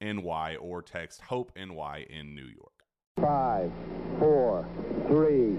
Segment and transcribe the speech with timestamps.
[0.00, 2.72] NY or text Hope NY in New York.
[3.20, 3.72] Five,
[4.20, 4.64] four,
[5.08, 5.58] three,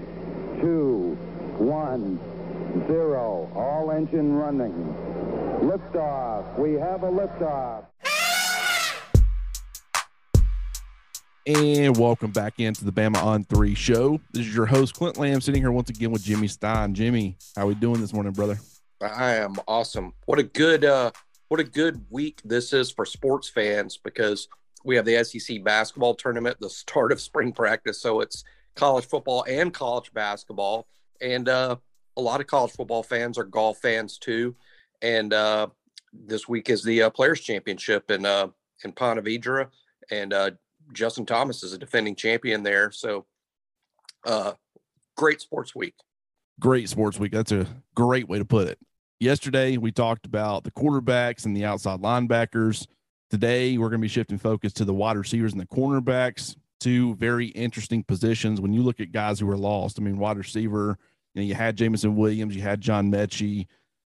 [0.60, 1.16] two,
[1.58, 2.18] one,
[2.86, 3.50] zero.
[3.54, 4.72] All engine running.
[5.60, 6.58] Liftoff.
[6.58, 7.84] We have a liftoff.
[11.46, 14.20] And welcome back into the Bama on Three show.
[14.32, 16.94] This is your host Clint Lamb, sitting here once again with Jimmy Stein.
[16.94, 18.58] Jimmy, how we doing this morning, brother?
[19.02, 20.14] I am awesome.
[20.24, 21.10] What a good uh,
[21.50, 24.46] what a good week this is for sports fans because
[24.84, 28.00] we have the SEC basketball tournament, the start of spring practice.
[28.00, 28.44] So it's
[28.76, 30.86] college football and college basketball.
[31.20, 31.74] And uh,
[32.16, 34.54] a lot of college football fans are golf fans too.
[35.02, 35.66] And uh,
[36.12, 38.46] this week is the uh, Players Championship in uh,
[38.84, 39.68] in Ponte Vedra,
[40.10, 40.52] and uh,
[40.92, 42.90] Justin Thomas is a defending champion there.
[42.90, 43.26] So,
[44.24, 44.52] uh,
[45.16, 45.94] great sports week.
[46.60, 47.32] Great sports week.
[47.32, 48.78] That's a great way to put it.
[49.20, 52.86] Yesterday, we talked about the quarterbacks and the outside linebackers.
[53.28, 57.14] Today, we're going to be shifting focus to the wide receivers and the cornerbacks, two
[57.16, 58.62] very interesting positions.
[58.62, 60.96] When you look at guys who are lost, I mean, wide receiver,
[61.34, 63.66] you know, you had Jameson Williams, you had John Metchie,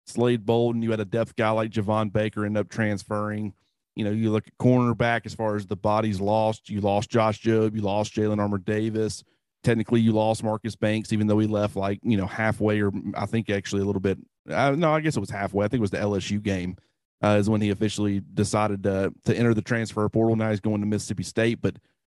[0.07, 3.53] Slade Bolden, you had a depth guy like Javon Baker end up transferring.
[3.97, 6.71] You know, you look at cornerback as far as the bodies lost.
[6.71, 9.25] You lost Josh Jobe, you lost Jalyn Armour Davis.
[9.65, 13.27] Technically, you lost Marcus Banks, even though he left like, you know, halfway or I
[13.27, 14.17] think actually a little bit
[14.49, 15.65] uh, no, I guess it was halfway.
[15.65, 16.77] I think it was the LSU game
[17.23, 20.37] uh, is when he officially decided to to enter the transfer portal.
[20.37, 21.77] Now he's going to Mississippi State, but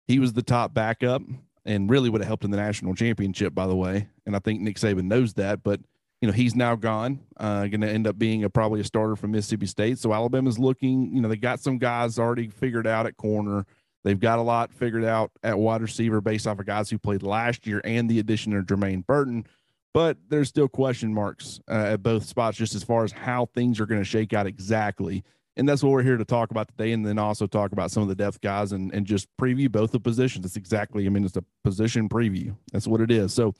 [0.08, 1.22] he was the top backup
[1.66, 4.08] and really would have helped in the national championship, by the way.
[4.26, 5.80] And I think Nick Saban knows that, but
[6.22, 7.20] you know he's now gone.
[7.38, 9.98] Uh, going to end up being a probably a starter from Mississippi State.
[9.98, 11.16] So Alabama's looking.
[11.16, 13.66] You know they got some guys already figured out at corner.
[14.04, 17.22] They've got a lot figured out at wide receiver based off of guys who played
[17.22, 19.46] last year and the addition of Jermaine Burton
[19.94, 23.80] but there's still question marks uh, at both spots just as far as how things
[23.80, 25.24] are going to shake out exactly.
[25.58, 26.94] And that's what we're here to talk about today.
[26.94, 29.92] And then also talk about some of the depth guys and, and just preview both
[29.92, 30.46] the positions.
[30.46, 32.56] It's exactly, I mean, it's a position preview.
[32.72, 33.34] That's what it is.
[33.34, 33.54] So,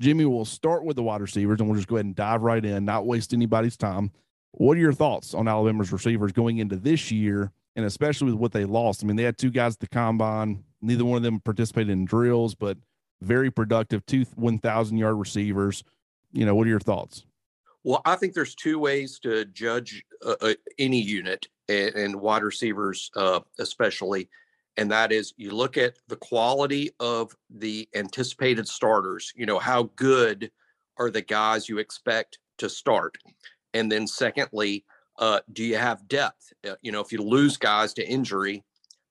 [0.00, 2.64] Jimmy, we'll start with the wide receivers and we'll just go ahead and dive right
[2.64, 4.10] in, not waste anybody's time.
[4.52, 8.52] What are your thoughts on Alabama's receivers going into this year, and especially with what
[8.52, 9.04] they lost?
[9.04, 10.64] I mean, they had two guys at the combine.
[10.82, 12.78] Neither one of them participated in drills, but
[13.26, 15.84] very productive, two 1,000 yard receivers.
[16.32, 17.24] You know, what are your thoughts?
[17.84, 22.42] Well, I think there's two ways to judge uh, uh, any unit and, and wide
[22.42, 24.28] receivers, uh, especially.
[24.76, 29.84] And that is you look at the quality of the anticipated starters, you know, how
[29.96, 30.50] good
[30.98, 33.16] are the guys you expect to start?
[33.72, 34.84] And then, secondly,
[35.18, 36.52] uh, do you have depth?
[36.68, 38.64] Uh, you know, if you lose guys to injury,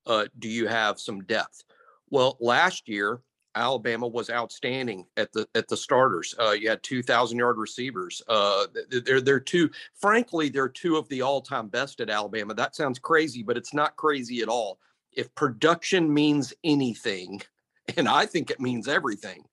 [0.06, 1.64] uh, do you have some depth?
[2.10, 3.22] Well, last year,
[3.56, 6.36] Alabama was outstanding at the at the starters.
[6.40, 8.22] Uh, you had two thousand yard receivers.
[8.28, 9.70] Uh, they're they're two.
[10.00, 12.54] Frankly, they're two of the all time best at Alabama.
[12.54, 14.80] That sounds crazy, but it's not crazy at all.
[15.12, 17.42] If production means anything,
[17.98, 19.46] and I think it means everything,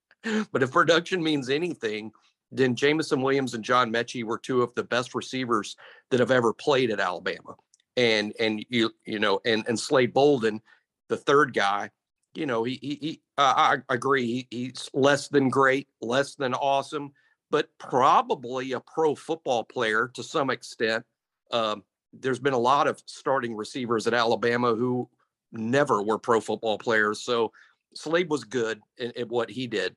[0.53, 2.13] but if production means anything,
[2.51, 5.77] then Jameson Williams and John Metchie were two of the best receivers
[6.11, 7.57] that have ever played at Alabama.
[7.97, 10.61] And and you you know and and Slade Bolden,
[11.09, 11.91] the third guy
[12.35, 14.27] you know, he, he, he uh, I agree.
[14.27, 17.13] He, he's less than great, less than awesome,
[17.51, 21.05] but probably a pro football player to some extent.
[21.51, 25.09] Um, there's been a lot of starting receivers at Alabama who
[25.53, 27.21] never were pro football players.
[27.21, 27.53] So
[27.95, 29.95] Slade was good at, at what he did.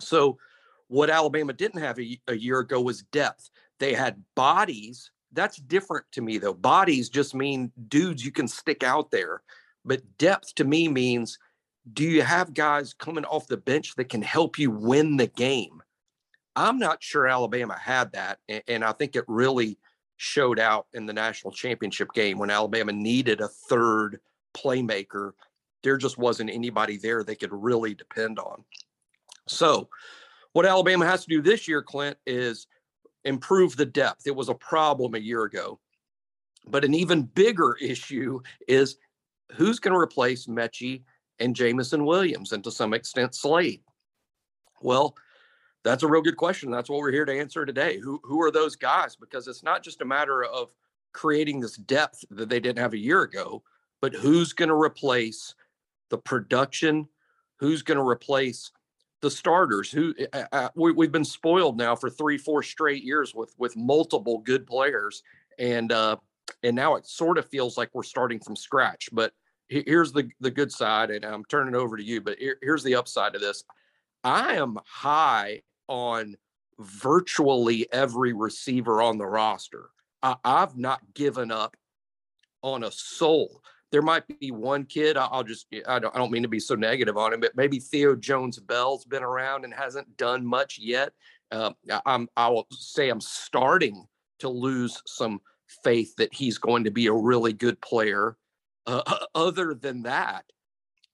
[0.00, 0.38] So
[0.88, 3.50] what Alabama didn't have a, a year ago was depth.
[3.78, 5.10] They had bodies.
[5.32, 6.54] That's different to me, though.
[6.54, 9.42] Bodies just mean dudes you can stick out there.
[9.86, 11.38] But depth to me means
[11.92, 15.80] do you have guys coming off the bench that can help you win the game?
[16.56, 18.38] I'm not sure Alabama had that.
[18.66, 19.78] And, I think it really
[20.16, 24.18] showed out in the national championship game when Alabama needed a third
[24.56, 25.32] playmaker.
[25.82, 28.64] There just wasn't anybody there they could really depend on.
[29.46, 29.88] So,
[30.54, 32.66] what Alabama has to do this year, Clint, is
[33.24, 34.26] improve the depth.
[34.26, 35.78] It was a problem a year ago.
[36.66, 38.96] But an even bigger issue is
[39.52, 41.02] who's going to replace Metchie
[41.38, 43.82] and Jamison Williams and to some extent Slade?
[44.80, 45.16] Well,
[45.84, 46.70] that's a real good question.
[46.70, 47.98] That's what we're here to answer today.
[47.98, 49.16] Who who are those guys?
[49.16, 50.74] Because it's not just a matter of
[51.12, 53.62] creating this depth that they didn't have a year ago,
[54.00, 55.54] but who's going to replace
[56.10, 57.08] the production?
[57.58, 58.72] Who's going to replace
[59.22, 59.90] the starters?
[59.90, 63.76] Who uh, uh, we, we've been spoiled now for three, four straight years with with
[63.76, 65.22] multiple good players,
[65.58, 66.16] and uh,
[66.62, 69.08] and now it sort of feels like we're starting from scratch.
[69.12, 69.32] But
[69.68, 72.20] here's the the good side, and I'm turning it over to you.
[72.20, 73.64] But here, here's the upside of this:
[74.24, 76.36] I am high on
[76.78, 79.90] virtually every receiver on the roster.
[80.22, 81.76] I, I've not given up
[82.62, 83.62] on a soul.
[83.92, 85.16] There might be one kid.
[85.16, 87.78] I'll just I don't I don't mean to be so negative on him, but maybe
[87.78, 91.12] Thaiu Jones Bell's been around and hasn't done much yet.
[91.50, 91.70] Uh,
[92.04, 94.06] I'm I will say I'm starting
[94.40, 95.40] to lose some
[95.82, 98.36] faith that he's going to be a really good player.
[98.86, 99.02] Uh,
[99.34, 100.44] other than that,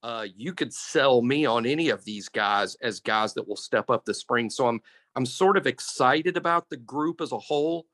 [0.02, 3.88] uh, you could sell me on any of these guys as guys that will step
[3.88, 4.50] up the spring.
[4.50, 4.80] So I'm
[5.14, 7.86] I'm sort of excited about the group as a whole,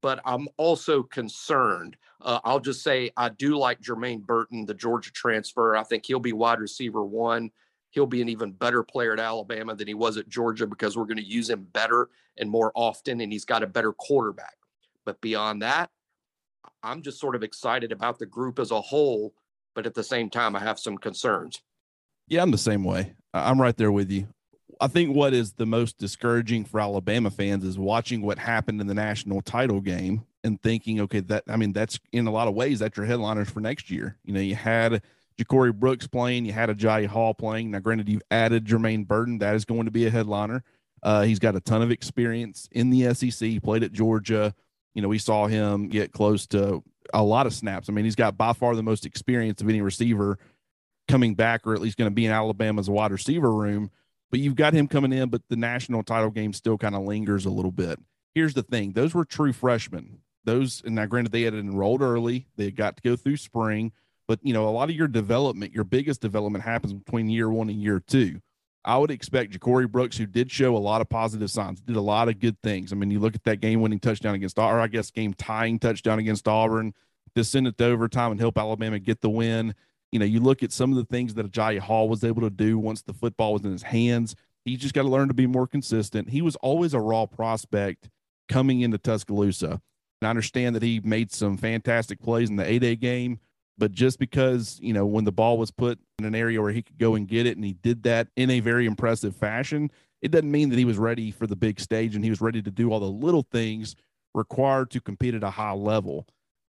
[0.00, 1.96] but I'm also concerned.
[2.20, 5.76] Uh, I'll just say I do like Jermaine Burton, the Georgia transfer.
[5.76, 7.50] I think he'll be wide receiver one.
[7.90, 11.04] He'll be an even better player at Alabama than he was at Georgia because we're
[11.04, 14.56] going to use him better and more often, and he's got a better quarterback.
[15.04, 15.90] But beyond that,
[16.82, 19.34] I'm just sort of excited about the group as a whole,
[19.74, 21.62] but at the same time, I have some concerns.
[22.28, 23.14] Yeah, I'm the same way.
[23.32, 24.28] I'm right there with you.
[24.80, 28.86] I think what is the most discouraging for Alabama fans is watching what happened in
[28.86, 32.54] the national title game and thinking, okay, that I mean, that's in a lot of
[32.54, 34.18] ways that's your headliners for next year.
[34.24, 35.02] You know, you had
[35.38, 37.70] Ja'Corey Brooks playing, you had Agiye Hall playing.
[37.70, 40.62] Now, granted, you've added Jermaine Burton, that is going to be a headliner.
[41.02, 43.48] Uh, he's got a ton of experience in the SEC.
[43.48, 44.54] He played at Georgia.
[44.96, 46.82] You know, we saw him get close to
[47.12, 47.90] a lot of snaps.
[47.90, 50.38] I mean, he's got by far the most experience of any receiver
[51.06, 53.90] coming back, or at least going to be in Alabama's wide receiver room.
[54.30, 57.44] But you've got him coming in, but the national title game still kind of lingers
[57.44, 58.00] a little bit.
[58.34, 60.20] Here's the thing: those were true freshmen.
[60.44, 62.46] Those, and now granted, they had enrolled early.
[62.56, 63.92] They got to go through spring,
[64.26, 67.68] but you know, a lot of your development, your biggest development, happens between year one
[67.68, 68.40] and year two.
[68.86, 72.00] I would expect Ja'Corey Brooks, who did show a lot of positive signs, did a
[72.00, 72.92] lot of good things.
[72.92, 75.80] I mean, you look at that game winning touchdown against, or I guess game tying
[75.80, 76.94] touchdown against Auburn,
[77.34, 79.74] to send it to overtime and help Alabama get the win.
[80.12, 82.50] You know, you look at some of the things that Agiye Hall was able to
[82.50, 84.36] do once the football was in his hands.
[84.64, 86.30] He just got to learn to be more consistent.
[86.30, 88.08] He was always a raw prospect
[88.48, 89.80] coming into Tuscaloosa.
[90.20, 93.40] And I understand that he made some fantastic plays in the 8 A game,
[93.76, 96.98] but just because, you know, when the ball was put an area where he could
[96.98, 99.90] go and get it, and he did that in a very impressive fashion,
[100.22, 102.62] it doesn't mean that he was ready for the big stage and he was ready
[102.62, 103.94] to do all the little things
[104.34, 106.26] required to compete at a high level.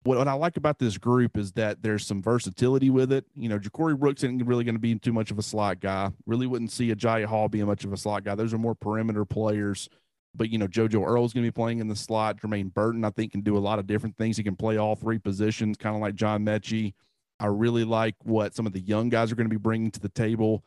[0.03, 3.25] What, what I like about this group is that there's some versatility with it.
[3.35, 6.11] You know, Ja'Corey Brooks isn't really going to be too much of a slot guy.
[6.27, 8.35] Really wouldn't see Agiye Hall being much of a slot guy.
[8.35, 9.89] Those are more perimeter players.
[10.35, 12.41] But, you know, JoJo Earle's going to be playing in the slot.
[12.41, 14.37] Jermaine Burton, I think, can do a lot of different things.
[14.37, 16.93] He can play all three positions, kind of like John Metchie.
[17.41, 20.01] I really like what some of the young guys are going to be bringing to
[20.01, 20.63] the table.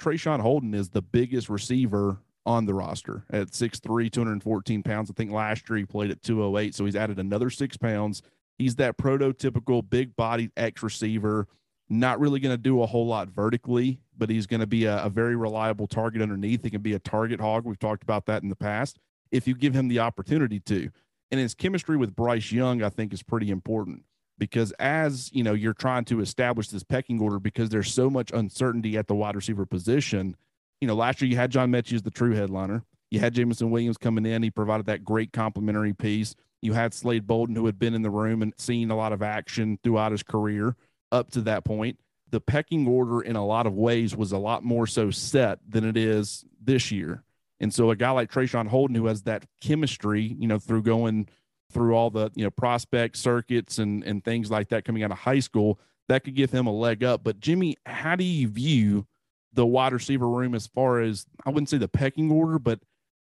[0.00, 5.10] Traeshon Holden is the biggest receiver on the roster at 6'3, 214 pounds.
[5.10, 8.22] I think last year he played at 208, so he's added another six pounds.
[8.56, 11.48] He's that prototypical big bodied X receiver,
[11.88, 14.00] not really going to do a whole lot vertically.
[14.16, 16.62] but he's going to be a, a very reliable target underneath.
[16.62, 17.64] He can be a target hog.
[17.64, 18.98] We've talked about that in the past.
[19.32, 20.90] If you give him the opportunity to,
[21.30, 24.04] and his chemistry with Bryce Young, I think, is pretty important
[24.42, 28.32] because as you know, you're trying to establish this pecking order because there's so much
[28.32, 30.36] uncertainty at the wide receiver position.
[30.80, 32.82] You know, last year you had John Metchie as the true headliner.
[33.12, 34.42] You had Jameson Williams coming in.
[34.42, 36.34] He provided that great complementary piece.
[36.60, 39.22] You had Slade Bolden, who had been in the room and seen a lot of
[39.22, 40.74] action throughout his career
[41.12, 42.00] up to that point.
[42.30, 45.84] The pecking order, in a lot of ways, was a lot more so set than
[45.84, 47.22] it is this year.
[47.60, 51.28] And so, a guy like Traeshon Holden, who has that chemistry, you know, through going
[51.72, 55.18] through all the you know prospect circuits and and things like that coming out of
[55.18, 57.24] high school, that could give him a leg up.
[57.24, 59.06] But Jimmy, how do you view
[59.52, 62.80] the wide receiver room as far as I wouldn't say the pecking order, but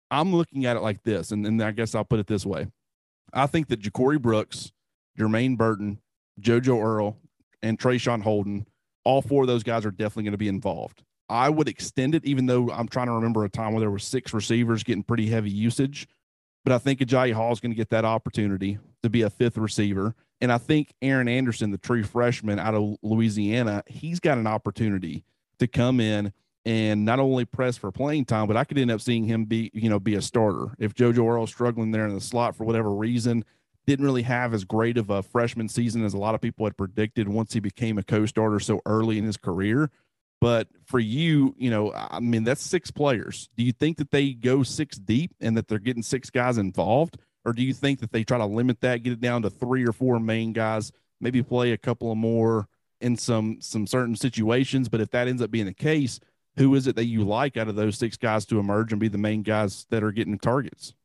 [0.10, 2.68] I'm looking at it like this, and, and I guess I'll put it this way.
[3.34, 4.72] I think that Ja'Corey Brooks,
[5.18, 6.00] Jermaine Burton,
[6.42, 7.18] JoJo Earle
[7.62, 8.68] and Traeshon Holden,
[9.04, 11.04] all four of those guys are definitely going to be involved.
[11.30, 14.00] I would extend it, even though I'm trying to remember a time where there were
[14.00, 16.08] six receivers getting pretty heavy usage.
[16.64, 19.58] But I think Agiye Hall is going to get that opportunity to be a fifth
[19.58, 20.16] receiver.
[20.40, 25.24] And I think Aaron Anderson, the true freshman out of Louisiana, he's got an opportunity
[25.60, 26.34] to come in
[26.66, 29.72] and not only press for playing time, but I could end up seeing him be,
[29.74, 30.76] you know, be a starter.
[30.78, 33.44] If JoJo Earle's struggling there in the slot for whatever reason,
[33.88, 36.78] didn't really have as great of a freshman season as a lot of people had
[36.78, 39.90] predicted once he became a co-starter so early in his career.
[40.42, 43.48] But for you, you know, I mean, that's six players.
[43.56, 47.20] Do you think that they go six deep and that they're getting six guys involved?
[47.46, 49.88] Or do you think that they try to limit that, get it down to three
[49.88, 52.68] or four main guys, maybe play a couple of more
[53.00, 54.90] in some some certain situations?
[54.90, 56.20] But if that ends up being the case,
[56.58, 59.08] who is it that you like out of those six guys to emerge and be
[59.08, 60.96] the main guys that are getting targets?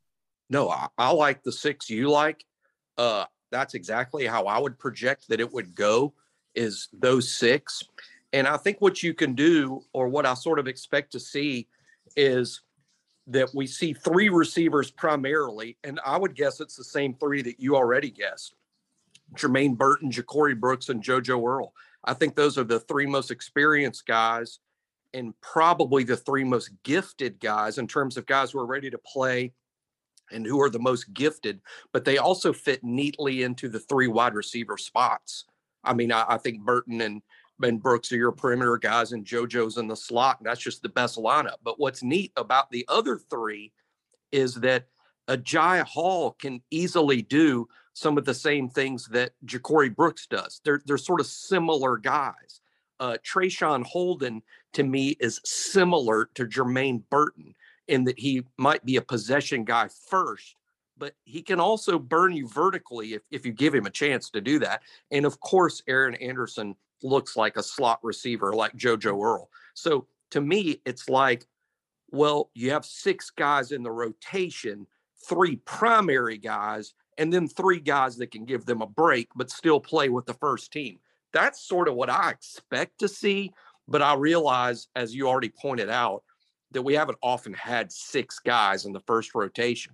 [0.49, 2.43] No, I, I like the six you like.
[2.97, 6.15] Uh, that's exactly how I would project that it would go.
[6.55, 7.83] Is those six
[8.33, 11.69] and I think what you can do, or what I sort of expect to see,
[12.17, 12.63] is
[13.29, 17.61] that we see three receivers primarily, and I would guess it's the same three that
[17.61, 18.55] you already guessed:
[19.35, 21.73] Jermaine Burton, Ja'Corey Brooks, and JoJo Earle.
[22.05, 24.61] I think those are the three most experienced guys,
[25.13, 28.99] and probably the three most gifted guys in terms of guys who are ready to
[28.99, 29.53] play
[30.31, 31.61] and who are the most gifted.
[31.93, 35.45] But they also fit neatly into the three wide receiver spots.
[35.85, 37.23] I mean, I, I think Burton and
[37.59, 40.39] Ben Brooks are your perimeter guys, and JoJo's in the slot.
[40.39, 41.57] And that's just the best lineup.
[41.65, 43.73] But what's neat about the other three
[44.33, 44.87] is that
[45.29, 50.61] Agiye Hall can easily do some of the same things that Ja'Corey Brooks does.
[50.65, 52.61] They're they're sort of similar guys.
[53.01, 54.43] Uh, Traeshon Holden
[54.75, 57.55] to me is similar to Jermaine Burton
[57.89, 60.57] in that he might be a possession guy first,
[60.99, 64.41] but he can also burn you vertically if, if you give him a chance to
[64.41, 64.83] do that.
[65.11, 69.23] And of course, Aaron Anderson looks like a slot receiver like JoJo mm-hmm.
[69.23, 69.51] Earle.
[69.75, 71.47] So to me, it's like,
[72.11, 74.87] well, you have six guys in the rotation,
[75.29, 79.81] three primary guys, and then three guys that can give them a break but still
[79.81, 80.99] play with the first team.
[81.33, 83.53] That's sort of what I expect to see.
[83.89, 86.25] But I realize, as you already pointed out,
[86.73, 89.93] that we haven't often had six guys in the first rotation.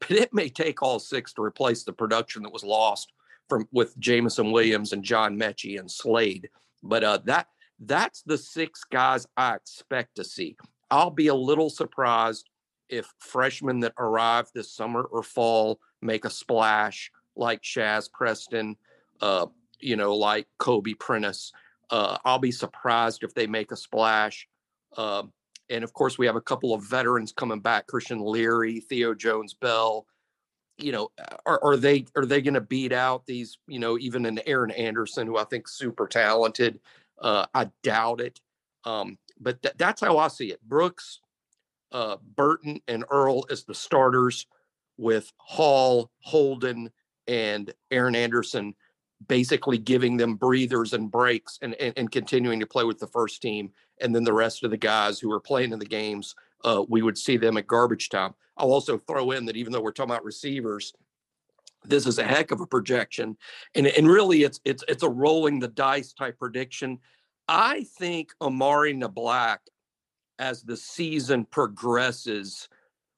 [0.00, 3.12] But it may take all six to replace the production that was lost
[3.48, 6.48] from with Jameson Williams and John Metchie and Slade.
[6.82, 7.48] But uh, that
[7.80, 10.56] that's the six guys I expect to see.
[10.90, 12.48] I'll be a little surprised
[12.88, 18.76] if freshmen that arrive this summer or fall make a splash like Shazz Preston,
[19.20, 19.46] uh,
[19.80, 21.52] you know, like Kobe Prentice.
[21.90, 24.48] Uh, I'll be surprised if they make a splash.
[24.96, 25.24] Uh,
[25.70, 29.54] and of course, we have a couple of veterans coming back: Christian Leary, Thaiu Jones
[29.54, 30.06] Bell,
[30.78, 31.10] you know,
[31.46, 34.70] are, are they are they going to beat out these, you know, even an Aaron
[34.72, 36.80] Anderson, who I think super talented?
[37.20, 38.40] Uh, I doubt it.
[38.84, 40.60] Um, but th- that's how I see it.
[40.62, 41.20] Brooks,
[41.92, 44.46] uh, Burton, and Earle as the starters,
[44.96, 46.90] with Hall, Holden,
[47.26, 48.74] and Aaron Anderson
[49.26, 53.40] basically giving them breathers and breaks and, and, and continuing to play with the first
[53.40, 53.70] team.
[54.00, 57.02] And then the rest of the guys who are playing in the games, uh, we
[57.02, 58.34] would see them at garbage time.
[58.56, 60.94] I'll also throw in that even though we're talking about receivers,
[61.84, 63.36] this is a heck of a projection,
[63.74, 66.98] and and really it's it's it's a rolling the dice type prediction.
[67.46, 69.58] I think Amari Niblack,
[70.38, 72.68] as the season progresses,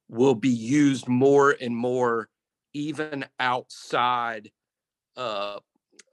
[0.09, 2.29] will be used more and more,
[2.75, 4.51] even outside,
[5.17, 5.61] uh,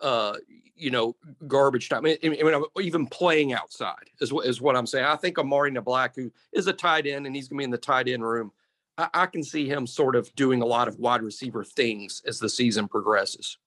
[0.04, 0.36] uh,
[0.76, 1.16] you know,
[1.48, 2.06] garbage time.
[2.06, 5.06] I mean, even playing outside is what is what I'm saying.
[5.06, 7.72] I think Amari Niblack, who is a tight end, and he's going to be in
[7.72, 8.52] the tight end room
[8.98, 12.50] I, can see him sort of doing a lot of wide receiver things as the
[12.50, 13.58] season progresses.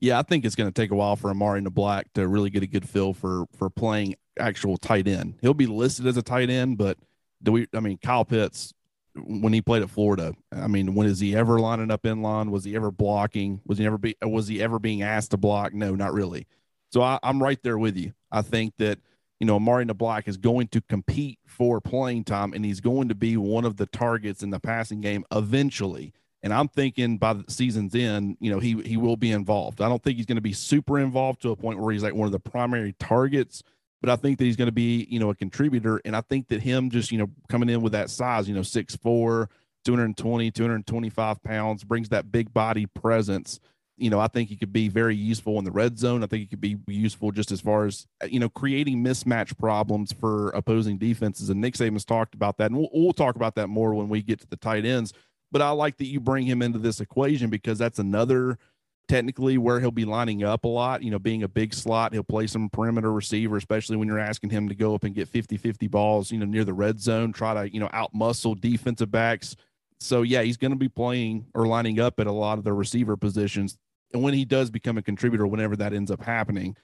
[0.00, 2.62] Yeah, I think it's going to take a while for Amari Niblack to really get
[2.62, 5.34] a good feel for for playing actual tight end.
[5.42, 6.98] He'll be listed as a tight end, but
[7.42, 7.66] do we?
[7.74, 8.72] I mean, Kyle Pitts
[9.14, 10.34] when he played at Florida.
[10.52, 12.50] I mean, when is he ever lining up in line?
[12.50, 13.60] Was he ever blocking?
[13.66, 14.16] Was he ever be?
[14.22, 15.74] Was he ever being asked to block?
[15.74, 16.46] No, not really.
[16.90, 18.12] So I, I'm right there with you.
[18.30, 18.98] I think that
[19.40, 23.14] you know Amari Niblack is going to compete for playing time, and he's going to
[23.14, 26.12] be one of the targets in the passing game eventually.
[26.44, 29.80] And I'm thinking by the season's end, you know, he he will be involved.
[29.80, 32.14] I don't think he's going to be super involved to a point where he's like
[32.14, 33.62] one of the primary targets,
[34.02, 36.00] but I think that he's going to be, you know, a contributor.
[36.04, 38.60] And I think that him just, you know, coming in with that size, you know,
[38.60, 39.46] 6'4,
[39.84, 43.60] 220, 225 pounds, brings that big body presence.
[43.96, 46.24] You know, I think he could be very useful in the red zone.
[46.24, 50.12] I think he could be useful just as far as, you know, creating mismatch problems
[50.12, 51.48] for opposing defenses.
[51.48, 52.72] And Nick Saban's talked about that.
[52.72, 55.12] And we'll, we'll talk about that more when we get to the tight ends.
[55.52, 58.58] But I like that you bring him into this equation because that's another–
[59.08, 61.02] technically where he'll be lining up a lot.
[61.02, 64.50] You know, being a big slot, he'll play some perimeter receiver, especially when you're asking
[64.50, 67.32] him to go up and get 50 50 balls, you know, near the red zone,
[67.32, 69.56] try to, you know, out muscle defensive backs.
[70.00, 72.72] So, yeah, he's going to be playing or lining up at a lot of the
[72.72, 73.78] receiver positions.
[74.12, 76.76] And when he does become a contributor, whenever that ends up happening,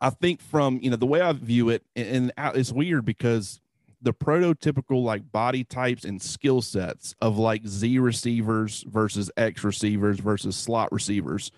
[0.00, 3.60] I think from, you know, the way I view it, and it's weird because
[4.00, 10.18] the prototypical like body types and skill sets of like Z receivers versus X receivers
[10.18, 11.52] versus slot receivers.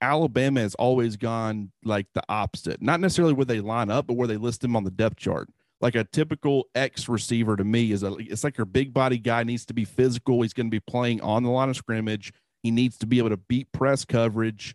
[0.00, 2.80] Alabama has always gone like the opposite.
[2.80, 5.48] Not necessarily where they line up, but where they list them on the depth chart.
[5.80, 9.44] Like a typical X receiver to me is a it's like your big body guy
[9.44, 10.42] needs to be physical.
[10.42, 12.32] He's going to be playing on the line of scrimmage.
[12.62, 14.74] He needs to be able to beat press coverage.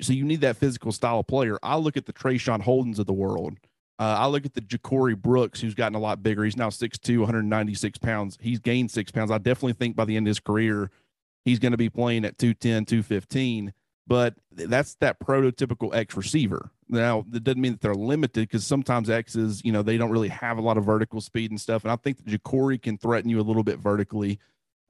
[0.00, 1.58] So you need that physical style of player.
[1.62, 3.58] I look at the Traeshon Holdens of the world
[3.98, 6.44] uh, I look at the Ja'Corey Brooks, who's gotten a lot bigger.
[6.44, 8.38] He's now 6'2, 196 pounds.
[8.40, 9.30] He's gained six pounds.
[9.30, 10.90] I definitely think by the end of his career,
[11.44, 13.72] he's going to be playing at 210, 215.
[14.06, 16.70] But that's that prototypical X receiver.
[16.88, 20.28] Now, that doesn't mean that they're limited because sometimes X's, you know, they don't really
[20.28, 21.84] have a lot of vertical speed and stuff.
[21.84, 24.38] And I think that JaCorey can threaten you a little bit vertically,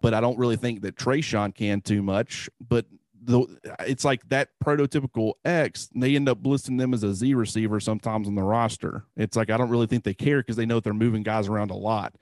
[0.03, 2.51] but I don't really think that Traeshon can too much.
[2.61, 2.87] But
[3.27, 3.47] the
[3.81, 5.89] it's like that prototypical X.
[5.95, 9.05] They end up listing them as a Z receiver sometimes on the roster.
[9.17, 11.71] It's like I don't really think they care because they know they're moving guys around
[11.71, 12.15] a lot.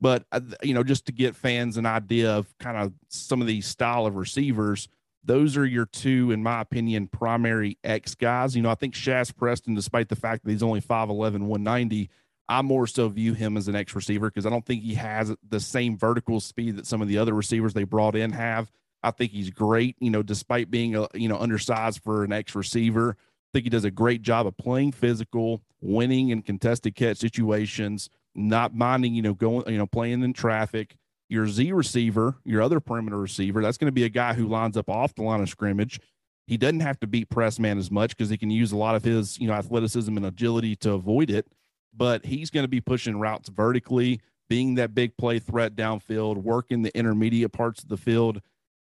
[0.00, 3.46] But uh, you know, just to get fans an idea of kind of some of
[3.46, 4.88] these style of receivers,
[5.26, 8.56] those are your two, in my opinion, primary X guys.
[8.56, 11.10] You know, I think Shazz Preston, despite the fact that he's only 5'11,
[11.42, 12.08] 190,
[12.48, 15.34] I more so view him as an X receiver because I don't think he has
[15.48, 18.70] the same vertical speed that some of the other receivers they brought in have.
[19.02, 22.54] I think he's great, you know, despite being a, you know, undersized for an X
[22.54, 23.16] receiver.
[23.18, 28.10] I think he does a great job of playing physical, winning in contested catch situations,
[28.34, 30.96] not minding, you know, going, you know, playing in traffic.
[31.28, 34.76] Your Z receiver, your other perimeter receiver, that's going to be a guy who lines
[34.76, 36.00] up off the line of scrimmage.
[36.46, 38.94] He doesn't have to beat press man as much because he can use a lot
[38.94, 41.48] of his, you know, athleticism and agility to avoid it.
[41.92, 46.82] But he's going to be pushing routes vertically, being that big play threat downfield, working
[46.82, 48.40] the intermediate parts of the field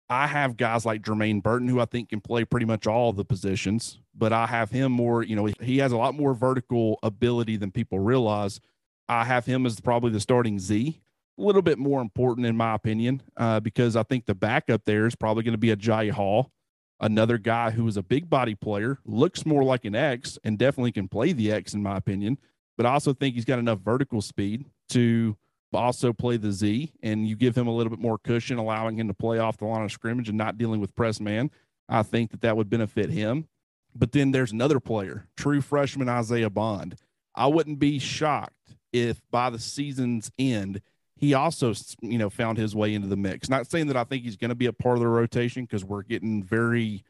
[0.10, 3.24] I have guys like Jermaine Burton, who I think can play pretty much all the
[3.24, 7.58] positions, but I have him more, you know, he has a lot more vertical ability
[7.58, 8.60] than people realize.
[9.08, 11.00] I have him as probably the starting Z,
[11.40, 15.06] a little bit more important in my opinion, uh, because I think the backup there
[15.06, 16.52] is probably going to be Agiye Hall,
[17.00, 20.92] another guy who is a big body player, looks more like an X, and definitely
[20.92, 22.38] can play the X in my opinion.
[22.78, 25.38] But I also think he's got enough vertical speed to
[25.74, 29.08] also play the Z, and you give him a little bit more cushion, allowing him
[29.08, 31.52] to play off the line of scrimmage and not dealing with press man.
[31.88, 33.48] I think that that would benefit him.
[33.96, 36.96] But then there's another player, true freshman Isaiah Bond.
[37.36, 40.82] I wouldn't be shocked if by the season's end
[41.20, 43.50] he also you know found his way into the mix.
[43.50, 45.84] Not saying that I think he's going to be a part of the rotation because
[45.84, 47.04] we're getting very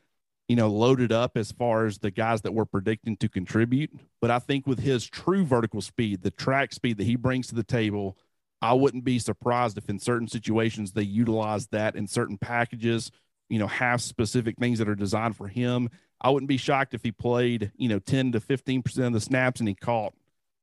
[0.48, 3.92] you know loaded up as far as the guys that we're predicting to contribute,
[4.22, 7.56] but I think with his true vertical speed, the track speed that he brings to
[7.56, 8.18] the table
[8.62, 13.12] I wouldn't be surprised if in certain situations they utilize that in certain packages,
[13.48, 15.90] you know, have specific things that are designed for him.
[16.22, 19.62] I wouldn't be shocked if he played, you know, 10 to 15% of the snaps
[19.62, 20.14] and he caught,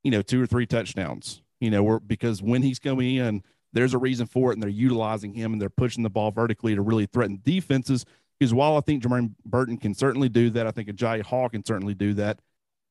[0.04, 3.42] you know, two or three touchdowns, you know, because when he's coming in,
[3.72, 6.74] there's a reason for it and they're utilizing him and they're pushing the ball vertically
[6.74, 8.04] to really threaten defenses.
[8.38, 11.64] Because while I think Jermaine Burton can certainly do that, I think Agiye Hall can
[11.64, 12.40] certainly do that.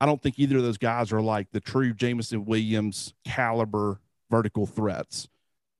[0.01, 3.99] I don't think either of those guys are like the true Jameson Williams caliber
[4.29, 5.29] vertical threats.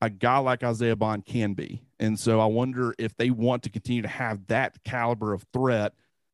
[0.01, 1.81] A guy like Isaiah Bond can be.
[1.99, 5.93] And so I wonder if they want to continue to have that caliber of threat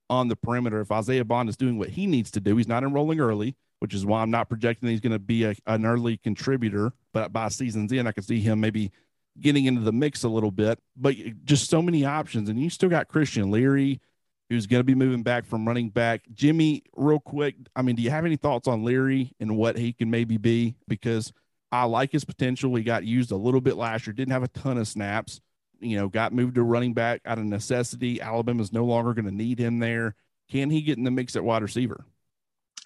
[0.09, 0.81] on the perimeter.
[0.81, 3.95] If Isaiah Bond is doing what he needs to do, he's not enrolling early, which
[3.95, 6.93] is why I'm not projecting he's going to be a, an early contributor.
[7.13, 8.91] But by season's end, I can see him maybe
[9.39, 10.77] getting into the mix a little bit.
[10.95, 11.15] But
[11.45, 12.47] just so many options.
[12.47, 13.99] And you still got Christian Leary,
[14.51, 16.21] who's going to be moving back from running back.
[16.31, 19.93] Jimmy, real quick, I mean, do you have any thoughts on Leary and what he
[19.93, 20.75] can maybe be?
[20.87, 21.33] Because
[21.71, 22.75] I like his potential.
[22.75, 25.41] He got used a little bit last year, didn't have a ton of snaps.
[25.79, 28.21] You know, got moved to running back out of necessity.
[28.21, 30.13] Alabama's no longer going to need him there.
[30.51, 32.05] Can he get in the mix at wide receiver?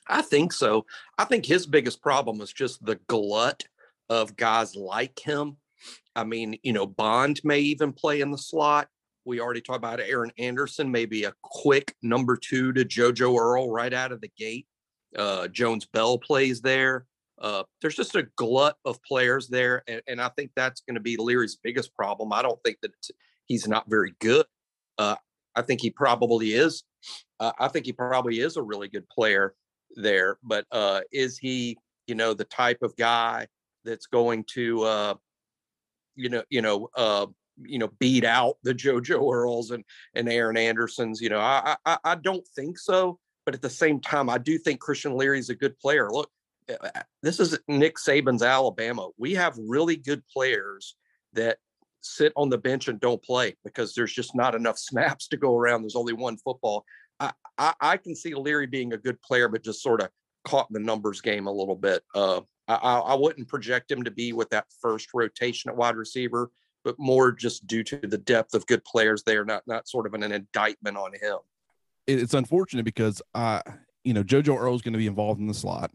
[0.07, 0.85] I think so.
[1.17, 3.63] I think his biggest problem is just the glut
[4.09, 5.57] of guys like him.
[6.15, 8.87] I mean, you know, Bond may even play in the slot.
[9.25, 13.93] We already talked about Aaron Anderson, maybe a quick number two to JoJo Earle right
[13.93, 14.67] out of the gate.
[15.17, 17.05] Uh, Jones Bell plays there.
[17.41, 21.01] Uh, there's just a glut of players there, and, and I think that's going to
[21.01, 22.31] be Leary's biggest problem.
[22.31, 22.91] I don't think that
[23.45, 24.45] he's not very good.
[24.97, 25.15] Uh,
[25.55, 26.83] I think he probably is.
[27.39, 29.55] Uh, I think he probably is a really good player
[29.95, 33.47] there, but uh, is he, you know, the type of guy
[33.83, 35.13] that's going to, uh,
[36.15, 37.25] you know, you know, uh,
[37.61, 41.21] you know, beat out the JoJo Earles and and Aaron Andersons?
[41.21, 43.19] You know, I, I I don't think so.
[43.45, 46.09] But at the same time, I do think Christian Leary's a good player.
[46.11, 46.29] Look,
[46.69, 49.09] uh, uh, this is Nick Saban's Alabama.
[49.17, 50.95] We have really good players
[51.33, 51.57] that
[52.01, 55.55] sit on the bench and don't play because there's just not enough snaps to go
[55.55, 55.83] around.
[55.83, 56.85] There's only one football.
[57.19, 60.09] I, I, I can see Leary being a good player, but just sort of
[60.43, 62.03] caught in the numbers game a little bit.
[62.13, 66.51] Uh, I, I wouldn't project him to be with that first rotation at wide receiver,
[66.83, 70.13] but more just due to the depth of good players there, not not sort of
[70.13, 71.37] an, an indictment on him.
[72.07, 73.61] It's unfortunate because uh,
[74.05, 75.91] you know, JoJo Earle is going to be involved in the slot.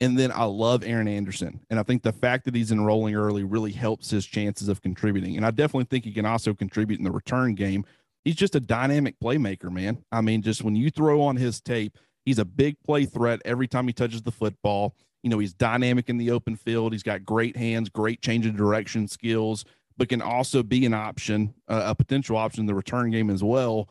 [0.00, 1.60] And then I love Aaron Anderson.
[1.68, 5.36] And I think the fact that he's enrolling early really helps his chances of contributing.
[5.36, 7.84] And I definitely think he can also contribute in the return game.
[8.24, 10.04] He's just a dynamic playmaker, man.
[10.12, 13.66] I mean, just when you throw on his tape, he's a big play threat every
[13.66, 14.94] time he touches the football.
[15.22, 16.92] You know, he's dynamic in the open field.
[16.92, 19.64] He's got great hands, great change of direction skills,
[19.96, 23.42] but can also be an option, uh, a potential option in the return game as
[23.42, 23.88] well.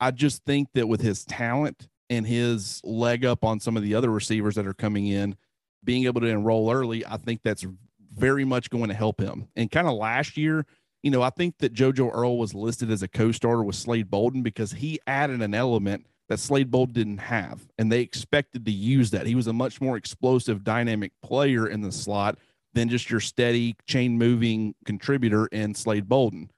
[0.00, 3.94] I just think that with his talent and his leg up on some of the
[3.94, 5.36] other receivers that are coming in,
[5.84, 7.66] being able to enroll early, I think that's
[8.12, 9.48] very much going to help him.
[9.56, 10.66] And kind of last year,
[11.02, 14.42] you know, I think that JoJo Earle was listed as a co-starter with Slade Bolden
[14.42, 19.10] because he added an element that Slade Bolden didn't have, and they expected to use
[19.10, 19.26] that.
[19.26, 22.38] He was a much more explosive, dynamic player in the slot
[22.74, 26.50] than just your steady chain moving contributor in Slade Bolden.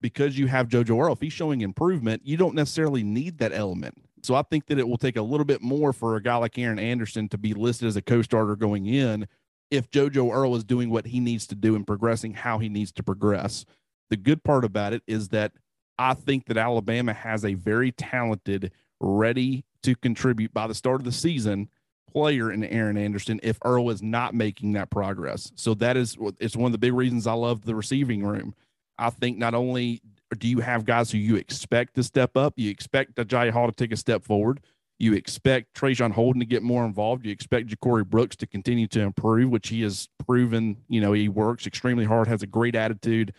[0.00, 3.94] Because you have JoJo Earle, if he's showing improvement, you don't necessarily need that element.
[4.22, 6.58] So I think that it will take a little bit more for a guy like
[6.58, 9.26] Aaron Anderson to be listed as a co-starter going in
[9.70, 12.92] if JoJo Earle is doing what he needs to do and progressing how he needs
[12.92, 13.64] to progress.
[14.10, 15.52] The good part about it is that
[15.98, 21.04] I think that Alabama has a very talented, ready to contribute by the start of
[21.04, 21.68] the season
[22.10, 25.52] player in Aaron Anderson if Earle is not making that progress.
[25.56, 28.54] So that is it's one of the big reasons I love the receiving room.
[28.98, 30.00] I think not only
[30.36, 32.54] do you have guys who you expect to step up?
[32.56, 34.60] You expect Agiye Hall to take a step forward.
[34.98, 37.24] You expect Traeshon Holden to get more involved.
[37.24, 40.76] You expect JaCorey Brooks to continue to improve, which he has proven.
[40.88, 43.32] You know, he works extremely hard, has a great attitude.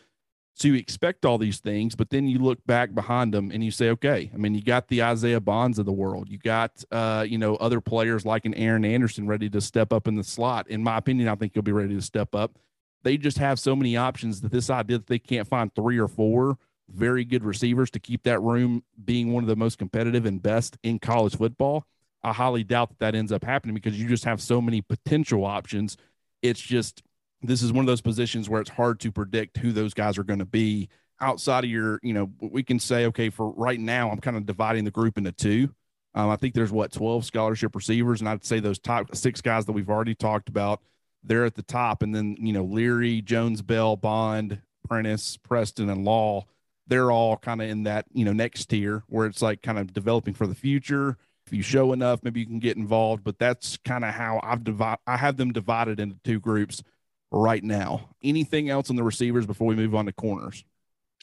[0.60, 3.72] So you expect all these things, but then you look back behind them and you
[3.72, 6.28] say, okay, I mean, you got the Isaiah Bonds of the world.
[6.28, 10.06] You got, uh, you know, other players like an Aaron Anderson ready to step up
[10.06, 10.67] in the slot.
[10.67, 12.60] In my opinion, I think he'll be ready to step up.
[13.04, 16.10] They just have so many options that this idea that they can't find three or
[16.10, 16.58] four
[16.89, 20.78] very good receivers to keep that room being one of the most competitive and best
[20.84, 21.86] in college football.
[22.22, 25.45] I highly doubt that that ends up happening because you just have so many potential
[25.45, 25.95] options.
[26.41, 27.02] It's just
[27.41, 30.23] this is one of those positions where it's hard to predict who those guys are
[30.23, 30.89] going to be
[31.21, 34.45] outside of your, you know, we can say, okay, for right now, I'm kind of
[34.45, 35.73] dividing the group into two.
[36.15, 39.65] Um, I think there's what 12 scholarship receivers, and I'd say those top six guys
[39.65, 40.82] that we've already talked about,
[41.23, 46.06] they're at the top, and then you know Leary, Jones, Bell, Bond, Prentice, Preston, and
[46.06, 46.45] Law
[46.89, 49.93] they're all kind of in that you know next tier where it's like kind of
[49.93, 51.17] developing for the future.
[51.45, 54.63] If you show enough maybe you can get involved but that's kind of how i've
[54.63, 56.84] divided i have them divided into two groups
[57.32, 60.63] right now anything else on the receivers before we move on to corners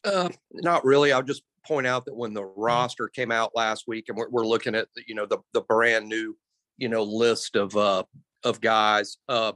[0.05, 4.05] uh, not really i'll just point out that when the roster came out last week
[4.09, 6.37] and we're, we're looking at you know the, the brand new
[6.79, 8.05] you know list of uh
[8.45, 9.53] of guys uh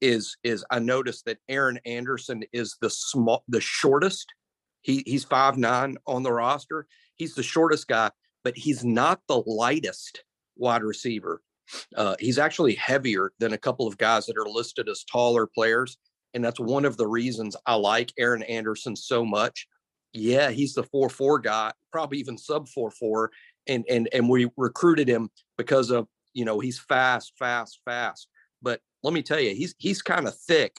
[0.00, 4.32] is is I noticed that Aaron Anderson is the small the shortest
[4.82, 6.86] he he's five nine on the roster.
[7.16, 8.10] He's the shortest guy,
[8.44, 10.24] but he's not the lightest
[10.56, 11.42] wide receiver.
[11.96, 15.98] Uh, he's actually heavier than a couple of guys that are listed as taller players,
[16.34, 19.66] and that's one of the reasons I like Aaron Anderson so much.
[20.12, 23.30] Yeah, he's the four four guy, probably even sub four four,
[23.66, 28.28] and and and we recruited him because of you know he's fast, fast, fast.
[28.62, 30.76] But let me tell you, he's he's kind of thick.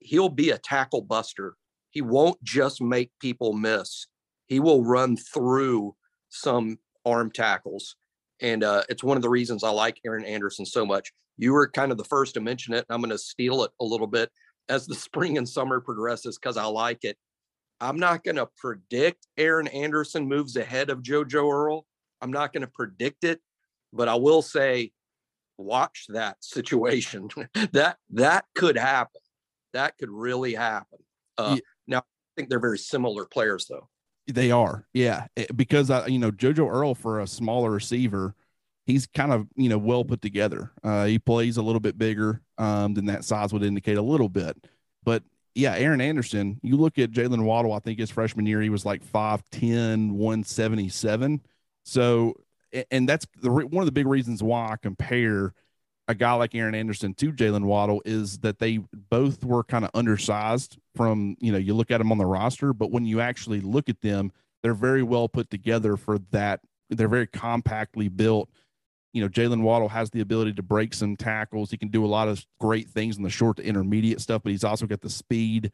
[0.00, 1.56] He'll be a tackle buster
[1.92, 4.06] he won't just make people miss.
[4.46, 5.94] He will run through
[6.30, 7.96] some arm tackles.
[8.42, 11.12] And uh, it's one of the reasons I like Aaron Anderson so much.
[11.38, 12.84] You were kind of the first to mention it.
[12.90, 14.30] I'm going to steal it a little bit
[14.68, 17.16] as the spring and summer progresses because I like it.
[17.80, 21.86] I'm not going to predict Aaron Anderson moves ahead of JoJo Earle.
[22.20, 23.40] I'm not going to predict it,
[23.92, 24.92] but I will say,
[25.58, 27.28] watch that situation.
[27.72, 29.20] that that could happen.
[29.72, 30.98] That could really happen.
[31.38, 31.60] Uh, yeah.
[31.86, 32.02] Now, I
[32.36, 33.88] think they're very similar players, though.
[34.32, 38.34] They are, yeah, eh, because I, you know, JoJo Earle for a smaller receiver,
[38.86, 40.72] he's kind of you know well put together.
[40.82, 44.28] Uh, he plays a little bit bigger um, than that size would indicate a little
[44.28, 44.56] bit,
[45.04, 45.22] but
[45.54, 48.86] yeah, Aaron Anderson, you look at Jaylen Waddle, I think his freshman year, he was
[48.86, 51.42] like 5'10, 177.
[51.84, 52.34] So,
[52.90, 55.52] and that's the one of the big reasons why I compare
[56.08, 58.78] a guy like Aaron Anderson to Jaylen Waddle is that they
[59.10, 62.72] both were kind of undersized from, you know, you look at them on the roster,
[62.72, 66.60] but when you actually look at them, they're very well put together for that.
[66.90, 68.48] They're very compactly built
[69.12, 71.70] you know, Jaylen Waddle has the ability to break some tackles.
[71.70, 74.52] He can do a lot of great things in the short to intermediate stuff, but
[74.52, 75.70] he's also got the speed.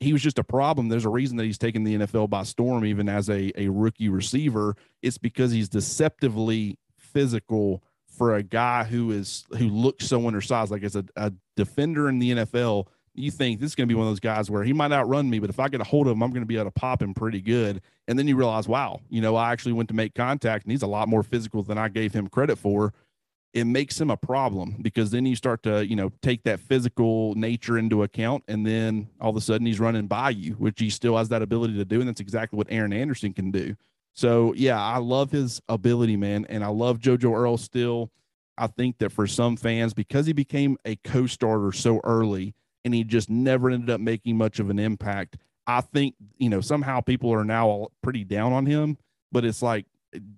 [0.00, 0.88] He was just a problem.
[0.88, 4.08] There's a reason that he's taken the NFL by storm, even as a, a rookie
[4.08, 4.76] receiver.
[5.02, 7.82] It's because he's deceptively physical
[8.18, 10.70] for a guy who is who looks so undersized.
[10.70, 13.96] Like as a, a defender in the NFL, you think this is going to be
[13.96, 16.06] one of those guys where he might outrun me, but if I get a hold
[16.06, 17.80] of him, I'm going to be able to pop him pretty good.
[18.06, 20.82] And then you realize, wow, you know, I actually went to make contact and he's
[20.82, 22.94] a lot more physical than I gave him credit for.
[23.54, 27.34] It makes him a problem because then you start to, you know, take that physical
[27.34, 28.44] nature into account.
[28.46, 31.42] And then all of a sudden he's running by you, which he still has that
[31.42, 32.00] ability to do.
[32.00, 33.74] And that's exactly what Aaron Anderson can do.
[34.14, 36.46] So, yeah, I love his ability, man.
[36.48, 38.10] And I love JoJo Earle still.
[38.56, 42.92] I think that for some fans, because he became a co starter so early, and
[42.92, 45.36] he just never ended up making much of an impact.
[45.66, 48.96] I think, you know, somehow people are now pretty down on him,
[49.30, 49.86] but it's like,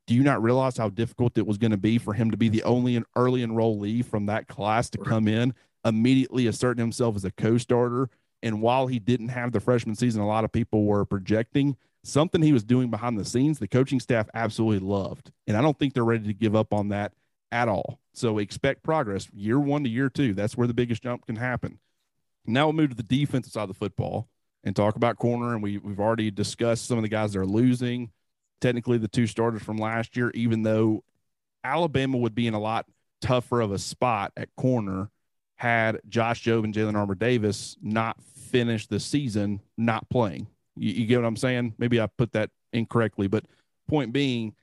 [0.07, 2.49] do you not realize how difficult it was going to be for him to be
[2.49, 5.55] the only early enrollee from that class to come in,
[5.85, 8.11] immediately asserting himself as a co starter?
[8.43, 12.43] And while he didn't have the freshman season, a lot of people were projecting something
[12.43, 15.31] he was doing behind the scenes, the coaching staff absolutely loved.
[15.47, 17.13] And I don't think they're ready to give up on that
[17.53, 18.01] at all.
[18.13, 20.35] So expect progress year one to year two.
[20.35, 21.79] That's where the biggest jump can happen.
[22.47, 24.29] Now we'll move to the defensive side of the football
[24.65, 25.55] and talk about corner.
[25.55, 28.11] And we, we've already discussed some of the guys that are losing.
[28.61, 31.03] Technically, the two starters from last year, even though
[31.65, 32.87] Alabama would be in a lot
[33.21, 35.11] tougher of a spot at corner
[35.57, 40.47] had Josh Jobe and Jalyn Armour Davis not finished the season not playing.
[40.77, 41.75] You, you, get what I'm saying?
[41.79, 43.45] Maybe I put that incorrectly, but
[43.89, 44.55] point being,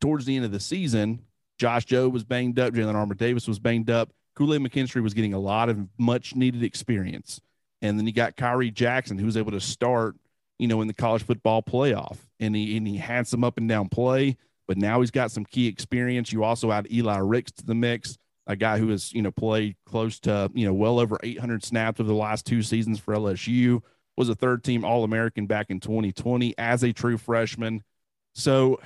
[0.00, 1.20] towards the end of the season,
[1.58, 4.10] Josh Jobe was banged up, Jalyn Armour Davis was banged up.
[4.34, 7.40] Kool Aid McKinstry was getting a lot of much needed experience.
[7.82, 10.16] And then you got Khyree Jackson, who was able to start,
[10.58, 12.16] you know, in the college football playoff.
[12.40, 15.44] And he and he had some up and down play, but now he's got some
[15.44, 16.32] key experience.
[16.32, 19.76] You also add Eli Ricks to the mix, a guy who has, you know, played
[19.84, 23.82] close to, you know, well over 800 snaps over the last two seasons for LSU,
[24.16, 27.82] was a third team All American back in 2020 as a true freshman.
[28.34, 28.80] So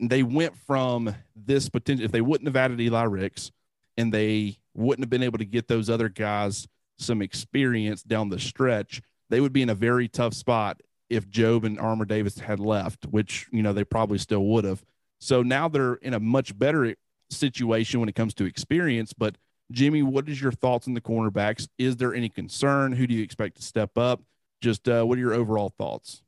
[0.00, 3.52] they went from this potential, if they wouldn't have added Eli Ricks
[3.96, 6.66] and they wouldn't have been able to get those other guys
[6.98, 11.64] some experience down the stretch, they would be in a very tough spot if Jobe
[11.64, 14.84] and Armour Davis had left, which, you know, they probably still would have.
[15.20, 16.94] So now they're in a much better
[17.30, 19.12] situation when it comes to experience.
[19.12, 19.36] But
[19.70, 21.68] Jimmy, what is your thoughts on the cornerbacks?
[21.78, 22.92] Is there any concern?
[22.92, 24.22] Who do you expect to step up?
[24.64, 26.22] Just uh, what are your overall thoughts?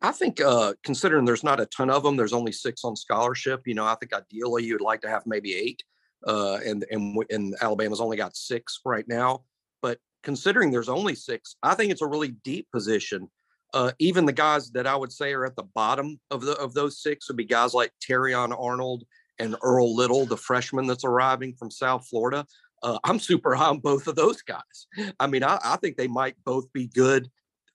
[0.00, 3.66] I think, uh, considering there's not a ton of them, there's only six on scholarship.
[3.66, 5.82] You know, I think ideally you'd like to have maybe eight
[6.28, 9.42] uh, and and and Alabama's only got six right now.
[9.82, 13.28] But considering there's only six, I think it's a really deep position.
[13.74, 16.72] Uh, even the guys that I would say are at the bottom of the of
[16.72, 19.02] those six would be guys like Terrion Arnold
[19.40, 22.46] and Earl Little, the freshman that's arriving from South Florida.
[22.80, 24.86] Uh, I'm super high on both of those guys.
[25.18, 27.28] I mean, I, I think they might both be good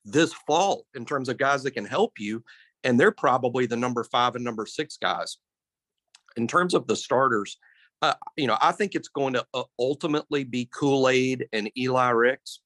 [0.06, 2.42] this fall in terms of guys that can help you,
[2.84, 5.36] and they're probably the number five and number six guys.
[6.36, 7.58] In terms of the starters,
[8.02, 12.10] uh, you know, I think it's going to uh, ultimately be Kool Aid and Eli
[12.10, 12.60] Ricks.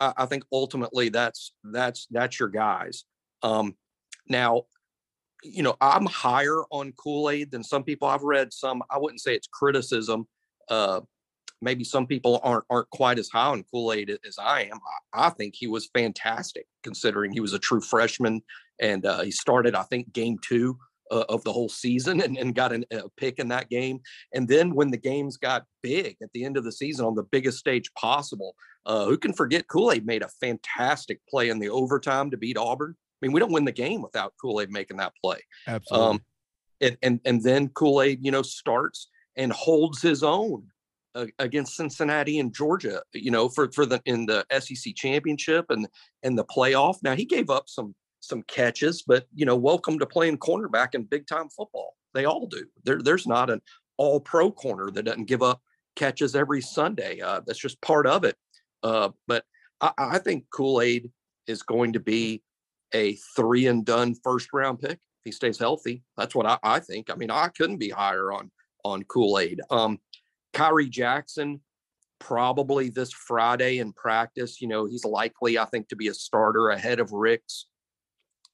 [0.00, 3.04] I, think ultimately that's that's that's your guys.
[3.42, 3.76] Um,
[4.28, 4.64] now,
[5.42, 8.08] you know, I'm higher on Kool Aid than some people.
[8.08, 8.82] I've read some.
[8.90, 10.26] I wouldn't say it's criticism.
[10.68, 11.02] Uh,
[11.64, 14.78] maybe some people aren't aren't quite as high on Kool Aid as I am.
[15.12, 18.42] I, I, think he was fantastic considering he was a true freshman
[18.80, 20.78] and uh, he started, I think, game two
[21.10, 24.00] uh, of the whole season and, and got an, a pick in that game.
[24.32, 27.22] And then when the games got big at the end of the season on the
[27.22, 28.54] biggest stage possible,
[28.86, 32.58] uh, who can forget Kool Aid made a fantastic play in the overtime to beat
[32.58, 32.94] Auburn?
[32.96, 35.38] I mean, we don't win the game without Kool Aid making that play.
[35.66, 36.08] Absolutely.
[36.08, 36.20] Um,
[36.80, 40.66] and and and then Kool Aid, you know, starts and holds his own
[41.38, 45.88] against Cincinnati and Georgia, you know, for for the in the SEC championship and
[46.22, 46.96] and the playoff.
[47.02, 51.04] Now he gave up some some catches, but you know, welcome to playing cornerback in
[51.04, 51.94] big time football.
[52.14, 52.64] They all do.
[52.84, 53.60] There, there's not an
[53.96, 55.60] all pro corner that doesn't give up
[55.96, 57.20] catches every Sunday.
[57.20, 58.36] Uh, that's just part of it.
[58.82, 59.44] Uh, but
[59.80, 61.10] I, I think Kool Aid
[61.46, 62.42] is going to be
[62.92, 66.02] a three and done first round pick if he stays healthy.
[66.16, 67.10] That's what I, I think.
[67.10, 68.50] I mean, I couldn't be higher on
[68.84, 69.60] on Kool Aid.
[69.70, 69.98] Um,
[70.54, 71.60] Khyree Jackson,
[72.18, 74.60] probably this Friday in practice.
[74.60, 77.66] You know, he's likely, I think, to be a starter ahead of Ricks.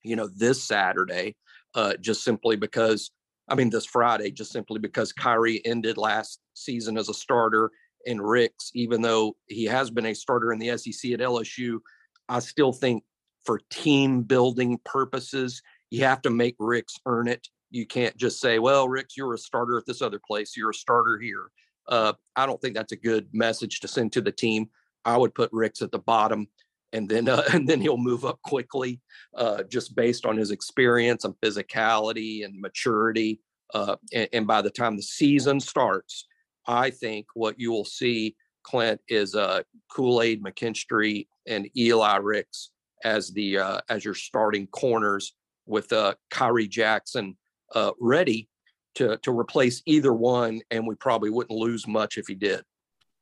[0.02, 1.36] You know, this Saturday,
[1.74, 3.10] uh, just simply because.
[3.48, 7.72] I mean, this Friday, just simply because Khyree ended last season as a starter
[8.06, 11.80] and Ricks, even though he has been a starter in the SEC at LSU,
[12.28, 13.02] I still think
[13.44, 17.48] for team building purposes, you have to make Ricks earn it.
[17.70, 20.74] You can't just say, well, Ricks, you're a starter at this other place, you're a
[20.74, 21.50] starter here.
[21.90, 24.70] Uh, I don't think that's a good message to send to the team.
[25.04, 26.46] I would put Ricks at the bottom,
[26.92, 29.00] and then uh, and then he'll move up quickly,
[29.36, 33.40] uh, just based on his experience and physicality and maturity.
[33.72, 36.26] Uh, and, and, by the time the season starts,
[36.66, 42.70] I think what you will see, Clint, is uh, Kool Aid McKinstry and Eli Ricks
[43.04, 45.34] as the uh, as your starting corners
[45.66, 47.36] with uh, Khyree Jackson
[47.74, 48.48] uh, ready
[48.94, 52.62] to to replace either one, and we probably wouldn't lose much if he did.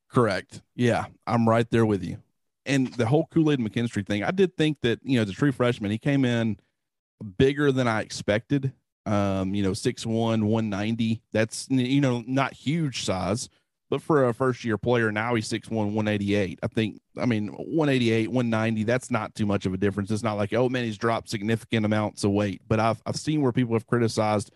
[0.08, 0.62] Correct.
[0.74, 2.18] Yeah, I'm right there with you.
[2.64, 5.52] And the whole Kool Aid McKinstry thing, I did think that you know the true
[5.52, 6.58] freshman, he came in
[7.38, 8.72] bigger than I expected.
[9.06, 11.22] Um, you know, 6'1, 190.
[11.32, 13.48] That's you know not huge size,
[13.90, 16.58] but for a first year player, now he's 6'1, 188.
[16.62, 20.10] I think, I mean, 188, 190, that's not too much of a difference.
[20.10, 22.60] It's not like, oh man, he's dropped significant amounts of weight.
[22.68, 24.50] But I've, I've seen where people have criticized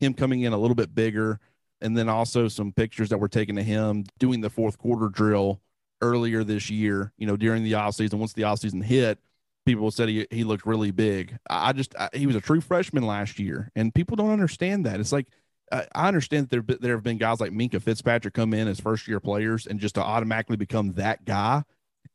[0.00, 1.40] him coming in a little bit bigger.
[1.80, 5.60] And then also some pictures that were taken of him doing the fourth quarter drill
[6.00, 8.18] earlier this year, you know, during the off season.
[8.18, 9.18] Once the off season hit,
[9.64, 11.38] people said he, he looked really big.
[11.48, 14.98] I just, I, he was a true freshman last year, and people don't understand that.
[14.98, 15.28] It's like,
[15.70, 19.06] I understand that there there have been guys like Minkah Fitzpatrick come in as first
[19.06, 21.62] year players and just to automatically become that guy.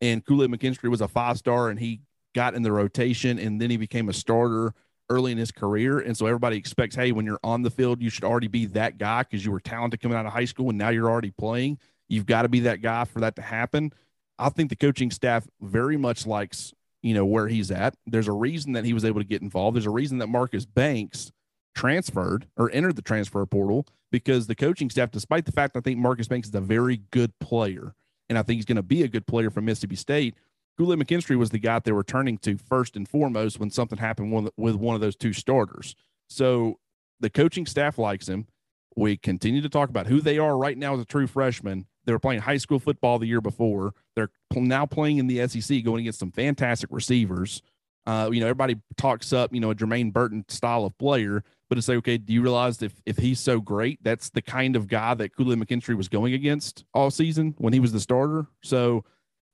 [0.01, 2.01] And Kool Aid McKinstry was a five star and he
[2.33, 4.73] got in the rotation and then he became a starter
[5.09, 5.99] early in his career.
[5.99, 8.97] And so everybody expects, hey, when you're on the field, you should already be that
[8.97, 11.77] guy because you were talented coming out of high school and now you're already playing.
[12.09, 13.91] You've got to be that guy for that to happen.
[14.39, 17.95] I think the coaching staff very much likes, you know, where he's at.
[18.05, 19.75] There's a reason that he was able to get involved.
[19.75, 21.31] There's a reason that Marcus Banks
[21.75, 25.99] transferred or entered the transfer portal because the coaching staff, despite the fact I think
[25.99, 27.95] Marcus Banks is a very good player,
[28.29, 30.35] and I think he's going to be a good player for Mississippi State,
[30.79, 34.51] Aid McKinstry was the guy they were turning to first and foremost when something happened
[34.57, 35.95] with one of those two starters.
[36.27, 36.79] So
[37.19, 38.47] the coaching staff likes him.
[38.95, 41.87] We continue to talk about who they are right now as a true freshman.
[42.05, 43.93] They were playing high school football the year before.
[44.15, 47.61] They're now playing in the SEC, going against some fantastic receivers.
[48.05, 51.75] Uh, you know, everybody talks up, you know, a Jermaine Burton style of player, but
[51.75, 54.87] to say, okay, do you realize if if he's so great, that's the kind of
[54.87, 58.47] guy that Aid McKinstry was going against all season when he was the starter.
[58.61, 59.05] So,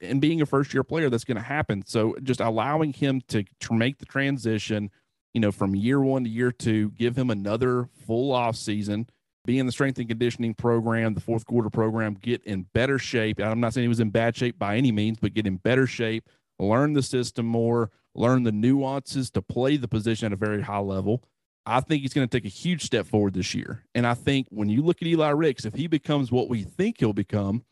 [0.02, 1.84] and being a first year player, that's going to happen.
[1.86, 4.92] So, just allowing him to, to make the transition,
[5.34, 9.08] you know, from year one to year two, give him another full off season,
[9.46, 13.40] be in the strength and conditioning program, the fourth quarter program, get in better shape.
[13.40, 15.88] I'm not saying he was in bad shape by any means, but get in better
[15.88, 20.62] shape, learn the system more learn the nuances to play the position at a very
[20.62, 21.24] high level.
[21.66, 23.84] I think he's going to take a huge step forward this year.
[23.94, 27.00] And I think when you look at Eli Ricks, if he becomes what we think
[27.00, 27.64] he'll become,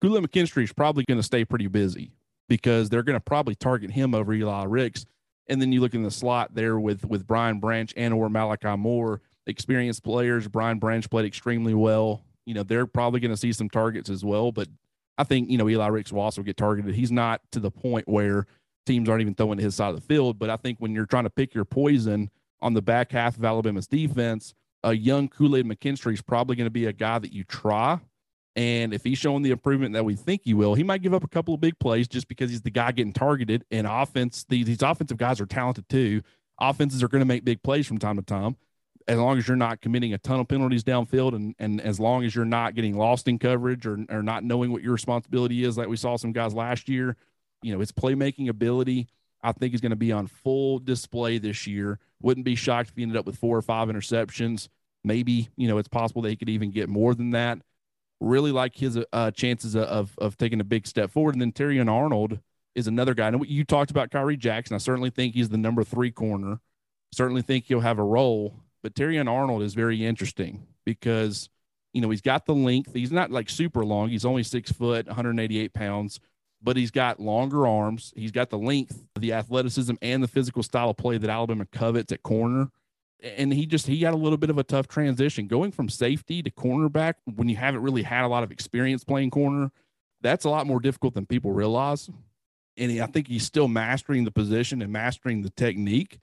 [0.00, 2.12] Kool McKinstry is probably going to stay pretty busy
[2.48, 5.04] because they're going to probably target him over Eli Ricks.
[5.48, 8.76] And then you look in the slot there with with Brian Branch and or Malachi
[8.76, 10.48] Moore, experienced players.
[10.48, 12.22] Brian Branch played extremely well.
[12.46, 14.52] You know, they're probably going to see some targets as well.
[14.52, 14.68] But
[15.18, 16.94] I think, you know, Eli Ricks will also get targeted.
[16.94, 18.46] He's not to the point where–
[18.86, 20.38] teams aren't even throwing to his side of the field.
[20.38, 23.44] But I think when you're trying to pick your poison on the back half of
[23.44, 27.32] Alabama's defense, a young Kool Aid McKinstry is probably going to be a guy that
[27.32, 28.00] you try.
[28.56, 31.22] And if he's showing the improvement that we think he will, he might give up
[31.22, 33.64] a couple of big plays just because he's the guy getting targeted.
[33.70, 36.22] And offense, these, these offensive guys are talented too.
[36.60, 38.56] Offenses are going to make big plays from time to time.
[39.08, 42.24] As long as you're not committing a ton of penalties downfield and, and as long
[42.24, 45.78] as you're not getting lost in coverage or, or not knowing what your responsibility is,
[45.78, 47.16] like we saw some guys last year,
[47.62, 49.08] you know, his playmaking ability,
[49.42, 51.98] I think is going to be on full display this year.
[52.20, 54.68] Wouldn't be shocked if he ended up with four or five interceptions.
[55.02, 57.58] Maybe, you know, it's possible that he could even get more than that.
[58.20, 61.34] Really like his uh, chances of, of taking a big step forward.
[61.34, 62.38] And then Terrion Arnold
[62.74, 63.28] is another guy.
[63.28, 64.74] And you talked about Khyree Jackson.
[64.74, 66.60] I certainly think he's the number three corner.
[67.12, 68.54] Certainly think he'll have a role.
[68.82, 71.48] but Terrion Arnold is very interesting because
[71.92, 72.94] you know he's got the length.
[72.94, 74.08] He's not like super long.
[74.10, 76.20] He's only six foot, 188 pounds,
[76.62, 78.12] but he's got longer arms.
[78.16, 82.12] He's got the length, the athleticism, and the physical style of play that Alabama covets
[82.12, 82.70] at corner.
[83.22, 86.42] And he just he had a little bit of a tough transition going from safety
[86.42, 89.70] to cornerback when you haven't really had a lot of experience playing corner.
[90.22, 92.10] That's a lot more difficult than people realize.
[92.76, 96.18] And he, I think he's still mastering the position and mastering the technique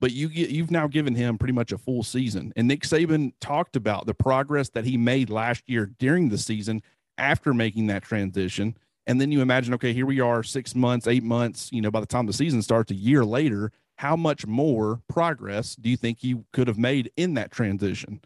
[0.00, 2.52] but you get you've now given him pretty much a full season.
[2.56, 6.82] And Nick Saban talked about the progress that he made last year during the season
[7.16, 8.76] after making that transition.
[9.06, 12.00] And then you imagine, okay, here we are, six months, eight months, you know, by
[12.00, 16.24] the time the season starts, a year later, how much more progress do you think
[16.24, 18.20] you could have made in that transition?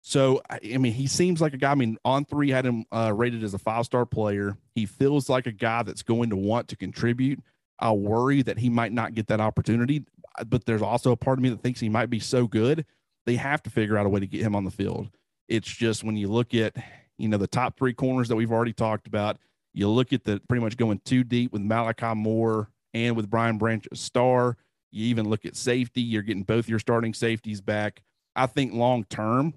[0.00, 1.72] So, I mean, he seems like a guy.
[1.72, 4.56] I mean, on three had him uh, rated as a five star player.
[4.74, 7.40] He feels like a guy that's going to want to contribute.
[7.78, 10.04] I worry that he might not get that opportunity
[10.46, 12.84] but there's also a part of me that thinks he might be so good
[13.26, 15.10] they have to figure out a way to get him on the field.
[15.48, 16.74] It's just when you look at
[17.18, 19.36] you know the top three corners that we've already talked about,
[19.74, 23.58] you look at the pretty much going too deep with Malachi Moore and with Brian
[23.58, 24.56] Branch star.
[24.90, 28.02] You even look at safety, you're getting both your starting safeties back.
[28.34, 29.54] I think long term,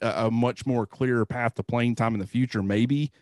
[0.00, 3.12] a, a much more clear path to playing time in the future maybe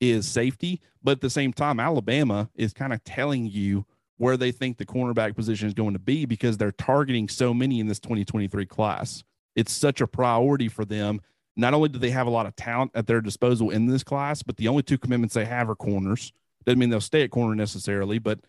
[0.00, 0.80] is safety.
[1.02, 3.86] But at the same time, Alabama is kind of telling you
[4.16, 7.80] where they think the cornerback position is going to be because they're targeting so many
[7.80, 9.24] in this 2023 class.
[9.56, 11.20] It's such a priority for them.
[11.56, 14.42] Not only do they have a lot of talent at their disposal in this class,
[14.42, 16.32] but the only two commitments they have are corners.
[16.64, 18.40] Doesn't mean they'll stay at corner necessarily, but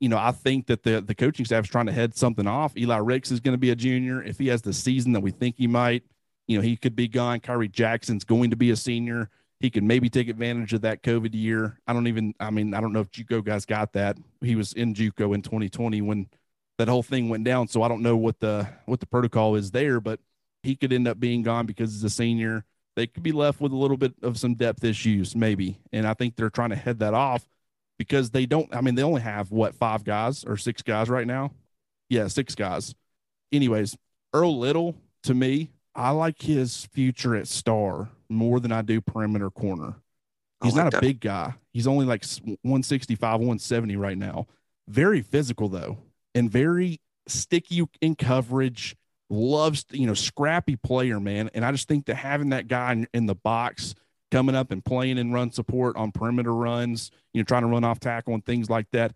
[0.00, 2.76] you know, I think that the the coaching staff is trying to head something off.
[2.76, 4.22] Eli Ricks is going to be a junior.
[4.22, 6.04] If he has the season that we think he might,
[6.46, 7.40] you know, he could be gone.
[7.40, 9.30] Khyree Jackson's going to be a senior
[9.60, 11.80] he could maybe take advantage of that COVID year.
[11.86, 14.16] I don't even, I mean, I don't know if JUCO guys got that.
[14.40, 16.28] He was in JUCO in 2020 when
[16.78, 17.66] that whole thing went down.
[17.66, 20.20] So I don't know what the what the protocol is there, but
[20.62, 22.64] he could end up being gone because he's a senior.
[22.94, 25.78] They could be left with a little bit of some depth issues, maybe.
[25.92, 27.44] And I think they're trying to head that off
[27.98, 28.74] because they don't.
[28.74, 31.52] I mean, they only have what five guys or six guys right now.
[32.08, 32.94] Yeah, six guys.
[33.52, 33.96] Anyways,
[34.32, 34.94] Earl Little
[35.24, 39.96] to me, I like his future at star more than I do perimeter corner.
[40.62, 41.02] He's like not a that.
[41.02, 41.54] big guy.
[41.72, 44.46] He's only like 165, 170 right now.
[44.88, 45.98] Very physical though,
[46.34, 48.96] and very sticky in coverage.
[49.30, 51.50] Loves, you know, scrappy player, man.
[51.52, 53.94] And I just think that having that guy in, in the box
[54.30, 57.84] coming up and playing in run support on perimeter runs, you know, trying to run
[57.84, 59.12] off tackle and things like that.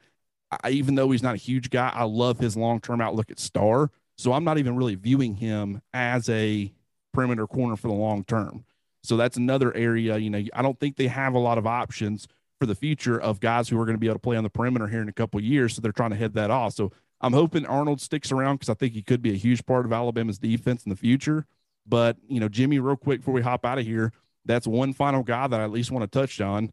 [0.63, 3.39] I, even though he's not a huge guy, I love his long term outlook at
[3.39, 3.91] star.
[4.19, 6.73] So I'm not even really viewing him as a
[7.13, 8.65] perimeter corner for the long term.
[9.03, 10.17] So that's another area.
[10.19, 12.29] You know, I don't think they have a lot of options
[12.61, 14.51] for the future of guys who are going to be able to play on the
[14.51, 15.75] perimeter here in a couple years.
[15.75, 16.75] So they're trying to head that off.
[16.75, 19.85] So I'm hoping Arnold sticks around because I think he could be a huge part
[19.85, 21.47] of Alabama's defense in the future.
[21.87, 24.13] But you know, Jimmy, real quick before we hop out of here,
[24.45, 26.71] that's one final guy that I at least want to touch on.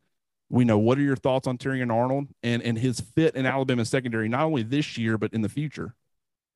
[0.49, 3.85] We know what are your thoughts on Terrion Arnold and and his fit in Alabama
[3.85, 5.95] secondary, not only this year but in the future.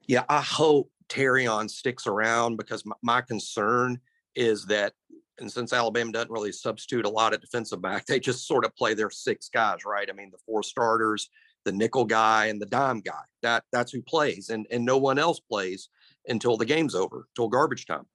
[0.07, 3.99] Yeah, I hope Terrion sticks around because my, my concern
[4.35, 4.93] is that
[5.39, 8.75] and since Alabama doesn't really substitute a lot at defensive back, they just sort of
[8.75, 10.09] play their six guys, right?
[10.09, 11.29] I mean, the four starters,
[11.65, 13.21] the nickel guy, and the dime guy.
[13.41, 15.89] That that's who plays, and and no one else plays
[16.27, 18.05] until the game's over, till garbage time.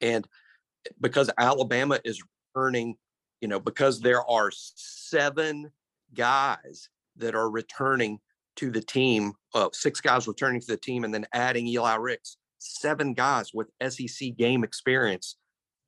[0.00, 0.26] And
[1.00, 2.22] because Alabama is
[2.54, 2.96] returning,
[3.40, 5.70] you know, because there are seven
[6.14, 8.18] guys that are returning
[8.56, 12.36] to the team, uh, six guys returning to the team, and then adding Eli Ricks,
[12.58, 15.36] seven guys with SEC game experience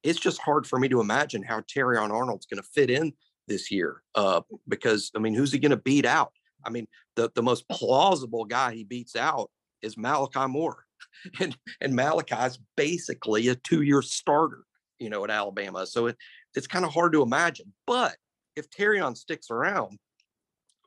[0.04, 3.12] it's just hard for me to imagine how Terrion Arnold's going to fit in
[3.48, 4.02] this year.
[4.14, 6.32] Uh, because I mean, who's he going to beat out?
[6.64, 6.86] I mean,
[7.16, 9.50] the the most plausible guy he beats out
[9.82, 10.84] is Malachi Moore,
[11.40, 14.64] and and Malachi's basically a two year starter,
[15.04, 15.86] you know, at Alabama.
[15.86, 16.16] So it,
[16.54, 17.72] it's kind of hard to imagine.
[17.86, 18.16] But
[18.56, 19.98] if Terrion sticks around,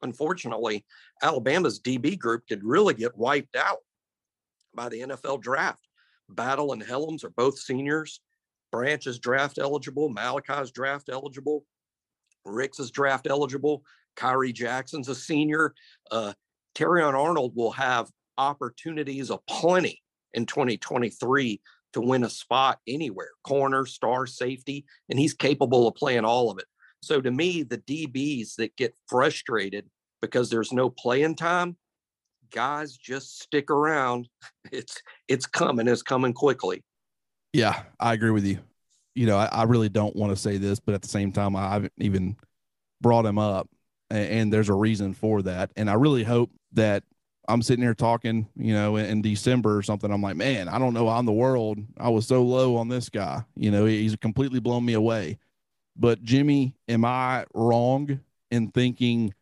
[0.02, 0.86] unfortunately,
[1.22, 3.78] Alabama's DB group could really get wiped out
[4.74, 5.88] by the NFL draft.
[6.30, 8.20] Battle and Hellams are both seniors.
[8.72, 10.10] Branch is draft eligible.
[10.10, 11.64] Malachi's draft eligible.
[12.44, 13.84] Ricks is draft eligible.
[14.18, 15.76] Khyree Jackson's a senior.
[16.10, 16.34] Uh,
[16.76, 20.02] Terrion Arnold will have opportunities aplenty
[20.34, 21.62] in 2023
[21.98, 26.60] to win a spot anywhere corner, star, safety, and he's capable of playing all of
[26.60, 26.66] it.
[27.02, 29.90] So to me, the DBs that get frustrated
[30.22, 31.76] because there's no playing time,
[32.52, 34.30] guys just stick around.
[34.70, 36.84] It's it's coming, it's coming quickly.
[37.54, 38.60] Yeah, I agree with you.
[39.16, 41.56] You know, I, I really don't want to say this, but at the same time,
[41.56, 42.36] I haven't even
[43.00, 43.70] brought him up,
[44.10, 45.72] and, and there's a reason for that.
[45.78, 47.04] And I really hope that
[47.48, 50.12] I'm sitting here talking, you know, in, in December or something.
[50.12, 53.10] I'm like, man, I don't know in the world I was so low on this
[53.10, 53.44] guy.
[53.56, 55.38] You know, he's completely blown me away.
[55.96, 58.20] But Jimmy, am I wrong
[58.52, 59.34] in thinking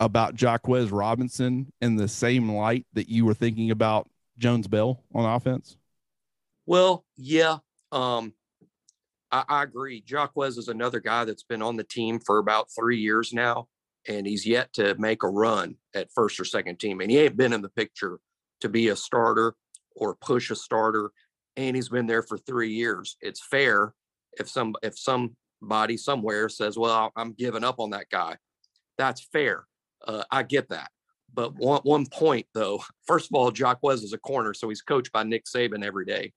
[0.00, 4.08] about Jacquez Robinson in the same light that you were thinking about
[4.38, 5.76] Jones Bell on offense?
[6.66, 7.58] Well, yeah.
[7.90, 8.34] Um,
[9.30, 10.02] I, I agree.
[10.02, 13.68] Jacquez is another guy that's been on the team for about three years now,
[14.08, 17.00] and he's yet to make a run at first or second team.
[17.00, 18.18] And he ain't been in the picture
[18.60, 19.54] to be a starter
[19.94, 21.10] or push a starter.
[21.56, 23.16] And he's been there for three years.
[23.20, 23.94] It's fair
[24.38, 28.36] if some if somebody somewhere says, "Well, I'm giving up on that guy."
[28.96, 29.66] That's fair.
[30.06, 30.90] Uh, I get that.
[31.32, 35.12] But one one point though, first of all, Jacquez is a corner, so he's coached
[35.12, 36.32] by Nick Saban every day.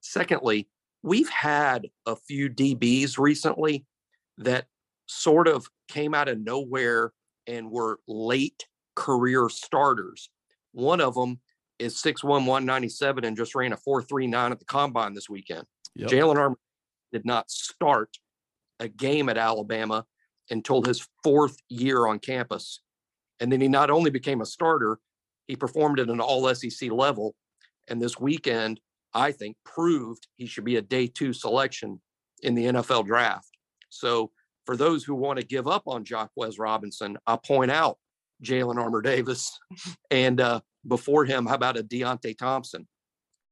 [0.00, 0.68] Secondly,
[1.02, 3.84] we've had a few DBs recently
[4.38, 4.66] that
[5.12, 7.12] sort of came out of nowhere
[7.46, 10.30] and were late career starters.
[10.72, 11.40] One of them
[11.78, 15.64] is 6'1, 197 and just ran a 4.39 at the combine this weekend.
[15.96, 16.10] Yep.
[16.10, 16.58] Jalyn Armour
[17.12, 18.16] did not start
[18.80, 20.04] a game at Alabama
[20.50, 22.80] until his fourth year on campus.
[23.40, 24.98] And then he not only became a starter,
[25.46, 27.34] he performed at an all SEC level.
[27.88, 28.80] And this weekend,
[29.12, 32.00] I think, proved he should be a day two selection
[32.42, 33.50] in the NFL draft.
[33.88, 34.30] So
[34.64, 37.98] for those who want to give up on Jacquez Robinson, I point out
[38.42, 39.58] Jalyn Armour Davis.
[40.10, 42.86] And uh, before him, how about a Deionte Thompson,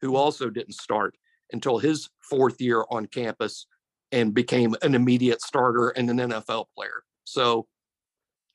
[0.03, 1.17] who also didn't start
[1.53, 3.67] until his fourth year on campus
[4.13, 7.03] and became an immediate starter and an NFL player.
[7.25, 7.67] So,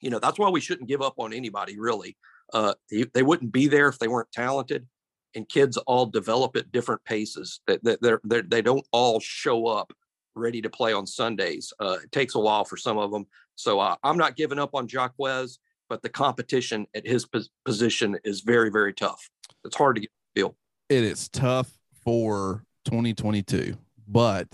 [0.01, 2.15] you know, that's why we shouldn't give up on anybody, really.
[2.53, 4.85] Uh, they, they wouldn't be there if they weren't talented
[5.33, 7.61] and kids all develop at different paces.
[7.67, 9.91] That they, they're, they don't all show up
[10.35, 11.73] ready to play on Sundays.
[11.79, 13.25] Uh, it takes a while for some of them.
[13.55, 15.59] So uh, I'm not giving up on Jacquez,
[15.89, 19.29] but the competition at his pos- position is very, very tough.
[19.63, 20.55] It's hard to get feel.
[20.89, 21.71] It is tough
[22.03, 23.75] for 2022,
[24.07, 24.47] but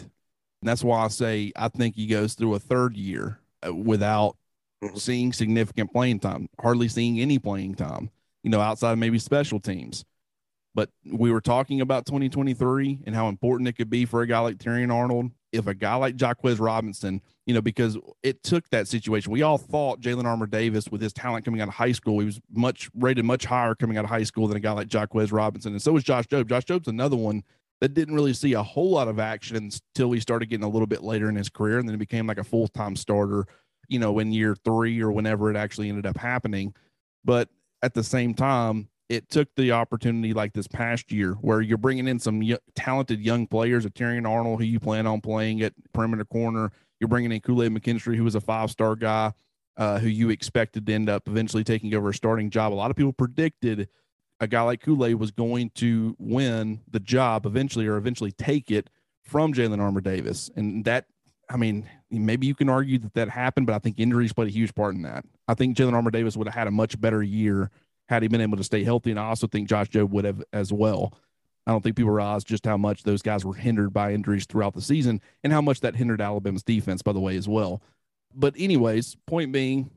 [0.62, 4.38] that's why I say I think he goes through a third year uh, without
[4.84, 4.96] mm-hmm.
[4.96, 8.10] seeing significant playing time, hardly seeing any playing time,
[8.44, 10.06] you know, outside of maybe special teams.
[10.74, 14.40] But we were talking about 2023 and how important it could be for a guy
[14.40, 15.32] like Terrion Arnold.
[15.52, 19.32] If a guy like Jacquez Robinson, you know, because it took that situation.
[19.32, 22.26] We all thought Jalyn Armour Davis, with his talent coming out of high school, he
[22.26, 25.32] was much rated much higher coming out of high school than a guy like Jacquez
[25.32, 25.74] Robinson.
[25.74, 26.48] And so was Josh Jobe.
[26.48, 27.44] Josh Jobe's another one
[27.82, 30.88] that didn't really see a whole lot of action until he started getting a little
[30.88, 31.80] bit later in his career.
[31.80, 33.46] And then he became like a full time starter,
[33.90, 36.74] you know, in year three or whenever it actually ended up happening.
[37.26, 37.50] But
[37.82, 42.08] at the same time, it took the opportunity like this past year where you're bringing
[42.08, 45.74] in some y- talented young players, a Terrion Arnold, who you plan on playing at
[45.92, 46.72] perimeter corner.
[46.98, 49.34] You're bringing in Kool Aid McKinstry, who was a five star guy,
[49.76, 52.72] uh, who you expected to end up eventually taking over a starting job.
[52.72, 53.90] A lot of people predicted
[54.40, 58.72] a guy like Kool Aid was going to win the job eventually or eventually take
[58.72, 58.90] it
[59.24, 60.50] from Jalyn Armour Davis.
[60.56, 61.08] And that,
[61.50, 64.52] I mean, maybe you can argue that that happened, but I think injuries played a
[64.52, 65.26] huge part in that.
[65.50, 67.72] I think Jalyn Armour Davis would have had a much better year
[68.12, 69.10] had he been able to stay healthy.
[69.10, 71.14] And I also think Josh Jobe would have as well.
[71.66, 74.74] I don't think people realize just how much those guys were hindered by injuries throughout
[74.74, 77.82] the season and how much that hindered Alabama's defense, by the way, as well.
[78.36, 79.92] But, anyways, point being,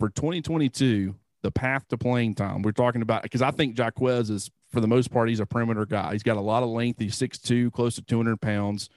[0.00, 4.50] for 2022, the path to playing time, we're talking about because I think Jacquez is,
[4.72, 6.10] for the most part, he's a perimeter guy.
[6.12, 6.98] He's got a lot of length.
[6.98, 8.88] He's 6'2, close to 200 pounds.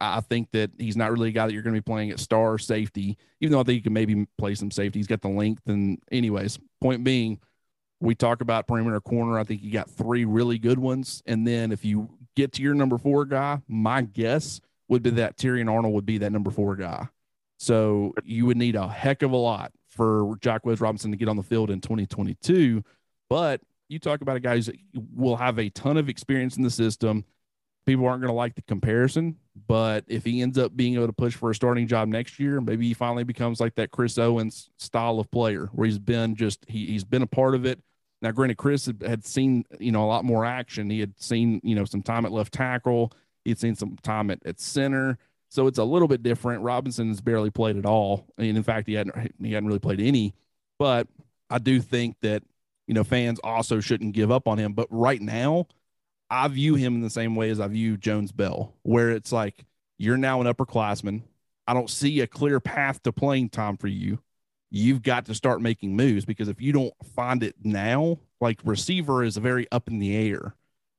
[0.00, 2.20] I think that he's not really a guy that you're going to be playing at
[2.20, 5.00] star safety, even though I think he can maybe play some safety.
[5.00, 5.62] He's got the length.
[5.66, 7.40] And, anyways, point being,
[8.02, 9.38] we talk about perimeter corner.
[9.38, 11.22] I think you got three really good ones.
[11.24, 15.36] And then if you get to your number four guy, my guess would be that
[15.36, 17.06] Terrion Arnold would be that number four guy.
[17.58, 21.36] So you would need a heck of a lot for Jacquez Robinson to get on
[21.36, 22.82] the field in 2022.
[23.30, 24.72] But you talk about a guy who
[25.14, 27.24] will have a ton of experience in the system.
[27.86, 29.36] People aren't going to like the comparison,
[29.68, 32.60] but if he ends up being able to push for a starting job next year,
[32.60, 36.64] maybe he finally becomes like that Chris Owens style of player where he's been just,
[36.68, 37.80] he, he's been a part of it
[38.22, 40.88] now, granted, Chris had seen you know a lot more action.
[40.88, 43.12] He had seen you know some time at left tackle.
[43.44, 45.18] He had seen some time at, at center.
[45.48, 46.62] So it's a little bit different.
[46.62, 48.26] Robinson has barely played at all.
[48.38, 50.34] and in fact, he hadn't he hadn't really played any.
[50.78, 51.08] But
[51.50, 52.44] I do think that
[52.86, 54.72] you know fans also shouldn't give up on him.
[54.72, 55.66] But right now,
[56.30, 59.64] I view him in the same way as I view Jones Bell, where it's like
[59.98, 61.22] you're now an upperclassman.
[61.66, 64.20] I don't see a clear path to playing time for you
[64.74, 69.22] you've got to start making moves because if you don't find it now, like receiver
[69.22, 70.54] is very up in the air.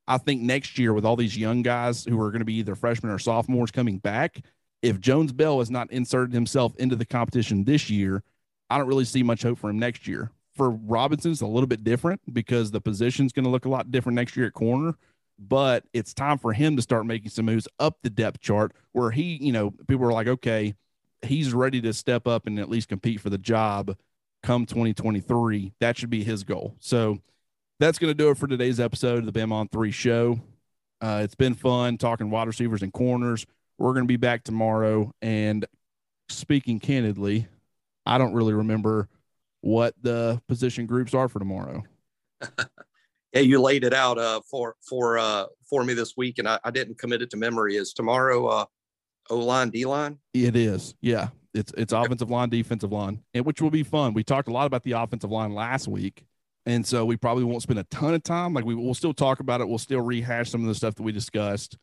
[0.08, 2.76] I think next year with all these young guys who are going to be either
[2.76, 4.42] freshmen or sophomores coming back,
[4.84, 8.22] if Jones Bell has not inserted himself into the competition this year,
[8.70, 10.30] I don't really see much hope for him next year.
[10.56, 13.92] for Robinson is a little bit different because the position's going to look a lot
[13.92, 14.96] different next year at corner.
[15.40, 19.10] But it's time for him to start making some moves up the depth chart where
[19.10, 20.76] he, you know, people are like, okay,
[21.24, 23.96] he's ready to step up and at least compete for the job
[24.44, 25.74] come 2023.
[25.80, 26.76] That should be his goal.
[26.80, 27.20] So
[27.80, 30.40] that's going to do it for today's episode of the Bama on Three show.
[31.02, 33.46] Uh, it's been fun talking wide receivers and corners.
[33.78, 35.12] We're going to be back tomorrow.
[35.22, 35.66] And
[36.30, 37.48] speaking candidly,
[38.06, 39.10] I don't really remember
[39.62, 41.84] what the position groups are for tomorrow.
[43.34, 46.60] yeah, you laid it out uh, for for uh, for me this week, and I,
[46.64, 47.76] I didn't commit it to memory.
[47.76, 48.66] Is tomorrow uh,
[49.30, 50.20] O line, D line?
[50.34, 50.96] It is.
[51.02, 54.14] Yeah, it's it's offensive line, defensive line, and which will be fun.
[54.14, 56.26] We talked a lot about the offensive line last week,
[56.66, 58.54] and so we probably won't spend a ton of time.
[58.54, 59.68] Like we will still talk about it.
[59.68, 61.78] We'll still rehash some of the stuff that we discussed,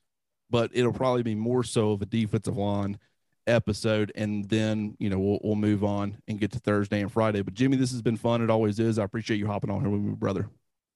[0.51, 2.99] but it'll probably be more so of a defensive line
[3.47, 7.43] episode, and then you know we'll we'll move on and get to Thursday and Friday.
[7.43, 8.43] But Jimmy, this has been fun.
[8.43, 8.99] It always is.
[8.99, 10.49] I appreciate you hopping on here with me, brother.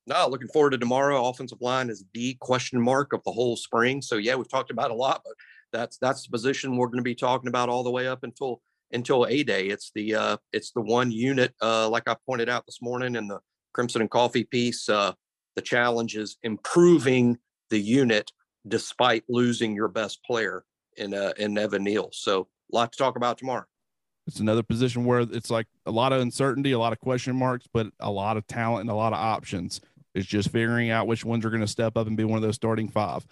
[0.06, 1.28] No, looking forward to tomorrow.
[1.28, 4.02] Offensive line is the question mark of the whole spring.
[4.02, 5.32] So yeah, we've talked about a lot, but
[5.74, 8.62] that's that's the position we're going to be talking about all the way up until
[8.92, 9.66] until A-Day.
[9.66, 13.26] It's the uh, it's the one unit, uh, like I pointed out this morning in
[13.26, 13.40] the
[13.72, 14.88] Crimson and Coffee piece.
[14.88, 15.12] Uh,
[15.56, 17.38] the challenge is improving
[17.70, 18.30] the unit
[18.66, 20.64] despite losing your best player
[20.96, 22.10] in uh, in Evan Neal.
[22.12, 23.64] So a lot to talk about tomorrow.
[24.26, 27.66] It's another position where it's like a lot of uncertainty, a lot of question marks,
[27.70, 29.82] but a lot of talent and a lot of options.
[30.14, 32.42] It's just figuring out which ones are going to step up and be one of
[32.42, 33.26] those starting five.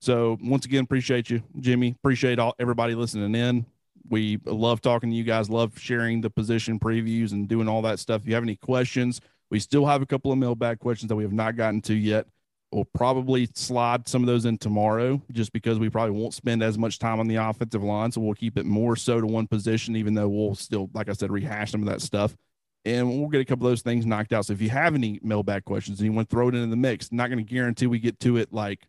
[0.00, 1.96] So once again, appreciate you, Jimmy.
[1.98, 3.66] Appreciate all everybody listening in.
[4.08, 5.50] We love talking to you guys.
[5.50, 8.22] Love sharing the position previews and doing all that stuff.
[8.22, 9.20] If you have any questions,
[9.50, 12.26] we still have a couple of mailbag questions that we have not gotten to yet.
[12.70, 16.76] We'll probably slide some of those in tomorrow just because we probably won't spend as
[16.76, 18.12] much time on the offensive line.
[18.12, 21.14] So we'll keep it more so to one position, even though we'll still, like I
[21.14, 22.36] said, rehash some of that stuff.
[22.84, 24.46] And we'll get a couple of those things knocked out.
[24.46, 26.76] So if you have any mailbag questions and you want to throw it into the
[26.76, 28.86] mix, not going to guarantee we get to it like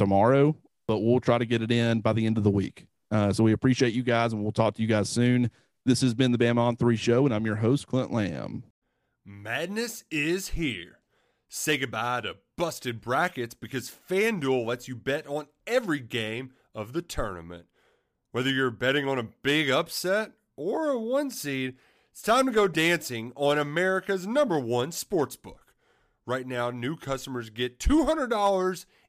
[0.00, 0.56] tomorrow,
[0.88, 2.86] but we'll try to get it in by the end of the week.
[3.10, 5.50] Uh, so we appreciate you guys, and we'll talk to you guys soon.
[5.84, 8.64] This has been the Bama on Three show, and I'm your host, Clint Lamb.
[9.26, 10.98] Madness is here.
[11.50, 17.02] Say goodbye to busted brackets because FanDuel lets you bet on every game of the
[17.02, 17.66] tournament.
[18.32, 21.76] Whether you're betting on a big upset or a one seed,
[22.10, 25.74] it's time to go dancing on America's number one sportsbook.
[26.24, 28.84] Right now, new customers get $200